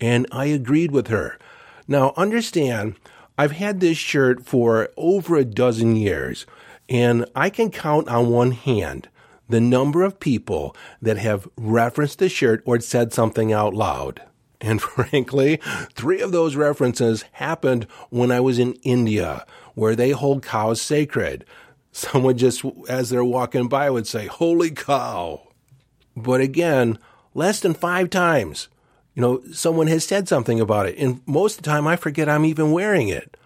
And 0.00 0.26
I 0.30 0.46
agreed 0.46 0.90
with 0.90 1.06
her. 1.08 1.38
Now 1.88 2.12
understand, 2.16 2.96
I've 3.38 3.52
had 3.52 3.80
this 3.80 3.98
shirt 3.98 4.44
for 4.44 4.88
over 4.96 5.36
a 5.36 5.44
dozen 5.44 5.96
years, 5.96 6.46
and 6.88 7.26
I 7.34 7.50
can 7.50 7.70
count 7.70 8.08
on 8.08 8.30
one 8.30 8.52
hand 8.52 9.08
the 9.48 9.60
number 9.60 10.02
of 10.02 10.18
people 10.18 10.74
that 11.00 11.18
have 11.18 11.48
referenced 11.56 12.18
the 12.18 12.28
shirt 12.28 12.62
or 12.64 12.80
said 12.80 13.12
something 13.12 13.52
out 13.52 13.74
loud. 13.74 14.22
And 14.60 14.80
frankly, 14.82 15.60
three 15.92 16.20
of 16.20 16.32
those 16.32 16.56
references 16.56 17.24
happened 17.32 17.86
when 18.10 18.30
I 18.30 18.40
was 18.40 18.58
in 18.58 18.74
India, 18.82 19.46
where 19.74 19.94
they 19.94 20.10
hold 20.10 20.42
cows 20.42 20.80
sacred. 20.80 21.44
Someone 21.92 22.36
just, 22.36 22.64
as 22.88 23.10
they're 23.10 23.24
walking 23.24 23.68
by, 23.68 23.88
would 23.90 24.06
say, 24.06 24.26
Holy 24.26 24.70
cow. 24.70 25.48
But 26.16 26.40
again, 26.40 26.98
less 27.34 27.60
than 27.60 27.74
five 27.74 28.10
times, 28.10 28.68
you 29.16 29.22
know, 29.22 29.42
someone 29.50 29.86
has 29.86 30.04
said 30.04 30.28
something 30.28 30.60
about 30.60 30.86
it. 30.86 30.96
And 30.98 31.22
most 31.26 31.58
of 31.58 31.64
the 31.64 31.70
time, 31.70 31.86
I 31.86 31.96
forget 31.96 32.28
I'm 32.28 32.44
even 32.44 32.70
wearing 32.70 33.08
it. 33.08 33.36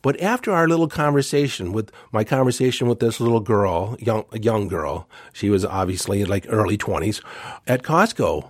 But 0.00 0.20
after 0.20 0.52
our 0.52 0.66
little 0.66 0.88
conversation 0.88 1.72
with 1.72 1.92
my 2.12 2.24
conversation 2.24 2.88
with 2.88 2.98
this 2.98 3.20
little 3.20 3.40
girl, 3.40 3.96
young 3.98 4.24
young 4.32 4.68
girl, 4.68 5.08
she 5.32 5.50
was 5.50 5.64
obviously 5.64 6.24
like 6.24 6.46
early 6.48 6.78
20s 6.78 7.22
at 7.66 7.82
Costco, 7.82 8.48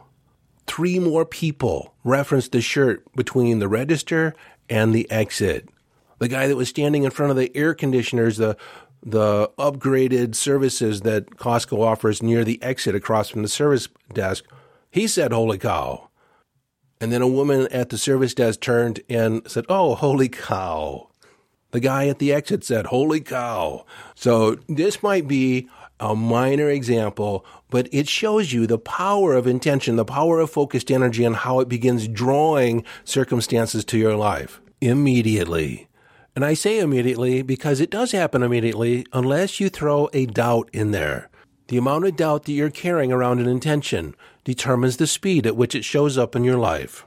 three 0.67 0.99
more 0.99 1.25
people 1.25 1.95
referenced 2.05 2.53
the 2.53 2.61
shirt 2.61 3.03
between 3.17 3.59
the 3.59 3.69
register 3.69 4.35
and 4.69 4.95
the 4.95 5.11
exit. 5.11 5.69
The 6.19 6.29
guy 6.29 6.47
that 6.47 6.57
was 6.57 6.69
standing 6.69 7.05
in 7.05 7.11
front 7.11 7.31
of 7.31 7.37
the 7.37 7.51
air 7.57 7.75
conditioners, 7.75 8.37
the 8.37 8.57
the 9.03 9.51
upgraded 9.59 10.35
services 10.35 11.01
that 11.01 11.31
Costco 11.37 11.79
offers 11.79 12.23
near 12.23 12.45
the 12.45 12.63
exit 12.63 12.95
across 12.95 13.31
from 13.31 13.43
the 13.43 13.49
service 13.49 13.89
desk, 14.13 14.45
he 14.91 15.07
said, 15.07 15.33
Holy 15.33 15.59
cow. 15.59 16.08
And 17.01 17.13
then 17.13 17.23
a 17.23 17.29
woman 17.29 17.69
at 17.71 17.91
the 17.91 17.99
service 17.99 18.35
desk 18.35 18.61
turned 18.61 19.01
and 19.09 19.49
said, 19.51 19.65
Oh, 19.69 19.95
holy 19.95 20.29
cow. 20.29 21.09
The 21.71 21.81
guy 21.81 22.09
at 22.09 22.19
the 22.19 22.33
exit 22.33 22.65
said, 22.65 22.87
Holy 22.87 23.21
cow. 23.21 23.85
So 24.15 24.57
this 24.69 25.03
might 25.03 25.29
be 25.29 25.69
a 26.01 26.15
minor 26.15 26.71
example, 26.71 27.45
but 27.71 27.89
it 27.93 28.09
shows 28.09 28.53
you 28.53 28.67
the 28.67 28.79
power 28.79 29.35
of 29.35 29.47
intention, 29.47 29.97
the 29.97 30.05
power 30.05 30.41
of 30.41 30.51
focused 30.51 30.91
energy, 30.91 31.25
and 31.25 31.37
how 31.37 31.61
it 31.61 31.69
begins 31.69 32.09
drawing 32.09 32.85
circumstances 33.05 33.85
to 33.87 33.99
your 33.99 34.17
life 34.17 34.61
immediately. 34.81 35.89
And 36.35 36.45
I 36.45 36.55
say 36.55 36.79
immediately 36.79 37.43
because 37.43 37.81
it 37.81 37.91
does 37.91 38.13
happen 38.13 38.43
immediately 38.43 39.05
unless 39.13 39.59
you 39.59 39.69
throw 39.69 40.09
a 40.13 40.27
doubt 40.27 40.71
in 40.73 40.93
there. 40.93 41.31
The 41.67 41.79
amount 41.79 42.07
of 42.07 42.17
doubt 42.17 42.45
that 42.45 42.53
you're 42.53 42.71
carrying 42.71 43.13
around 43.13 43.41
an 43.41 43.49
intention 43.49 44.15
determines 44.49 44.97
the 44.97 45.07
speed 45.07 45.47
at 45.47 45.57
which 45.57 45.75
it 45.75 45.85
shows 45.85 46.17
up 46.17 46.35
in 46.35 46.43
your 46.43 46.57
life. 46.57 47.05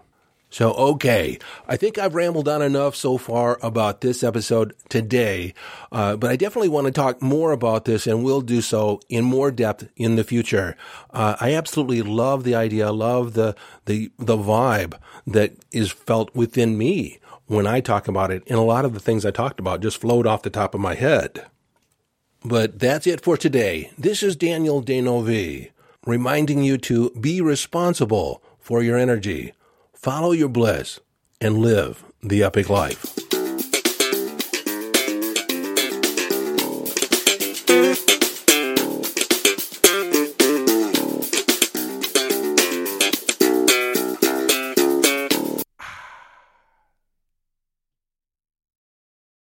So, 0.51 0.73
okay, 0.73 1.39
I 1.67 1.75
think 1.75 1.97
I've 1.97 2.13
rambled 2.13 2.47
on 2.47 2.61
enough 2.61 2.95
so 2.95 3.17
far 3.17 3.57
about 3.63 4.01
this 4.01 4.21
episode 4.21 4.75
today, 4.89 5.55
uh, 5.91 6.17
but 6.17 6.29
I 6.29 6.35
definitely 6.35 6.69
want 6.69 6.85
to 6.85 6.91
talk 6.91 7.19
more 7.19 7.51
about 7.51 7.85
this 7.85 8.05
and 8.05 8.23
will 8.23 8.41
do 8.41 8.61
so 8.61 8.99
in 9.09 9.23
more 9.23 9.49
depth 9.49 9.89
in 9.95 10.17
the 10.17 10.23
future. 10.23 10.77
Uh, 11.09 11.35
I 11.41 11.55
absolutely 11.55 12.03
love 12.03 12.43
the 12.43 12.53
idea, 12.53 12.91
love 12.91 13.33
the, 13.33 13.55
the, 13.85 14.11
the 14.19 14.37
vibe 14.37 14.99
that 15.25 15.53
is 15.71 15.91
felt 15.91 16.35
within 16.35 16.77
me 16.77 17.17
when 17.47 17.65
I 17.65 17.79
talk 17.79 18.07
about 18.07 18.29
it. 18.29 18.43
And 18.45 18.59
a 18.59 18.61
lot 18.61 18.85
of 18.85 18.93
the 18.93 18.99
things 18.99 19.25
I 19.25 19.31
talked 19.31 19.59
about 19.59 19.81
just 19.81 19.99
flowed 19.99 20.27
off 20.27 20.43
the 20.43 20.51
top 20.51 20.75
of 20.75 20.79
my 20.79 20.93
head. 20.93 21.47
But 22.45 22.77
that's 22.77 23.07
it 23.07 23.21
for 23.21 23.35
today. 23.35 23.89
This 23.97 24.21
is 24.21 24.35
Daniel 24.35 24.81
D'Neuville 24.81 25.69
reminding 26.05 26.63
you 26.63 26.77
to 26.77 27.11
be 27.11 27.41
responsible 27.41 28.41
for 28.59 28.81
your 28.81 28.97
energy 28.97 29.53
follow 30.01 30.31
your 30.31 30.49
bliss, 30.49 30.99
and 31.39 31.59
live 31.59 32.03
the 32.23 32.41
epic 32.43 32.69
life. 32.69 33.40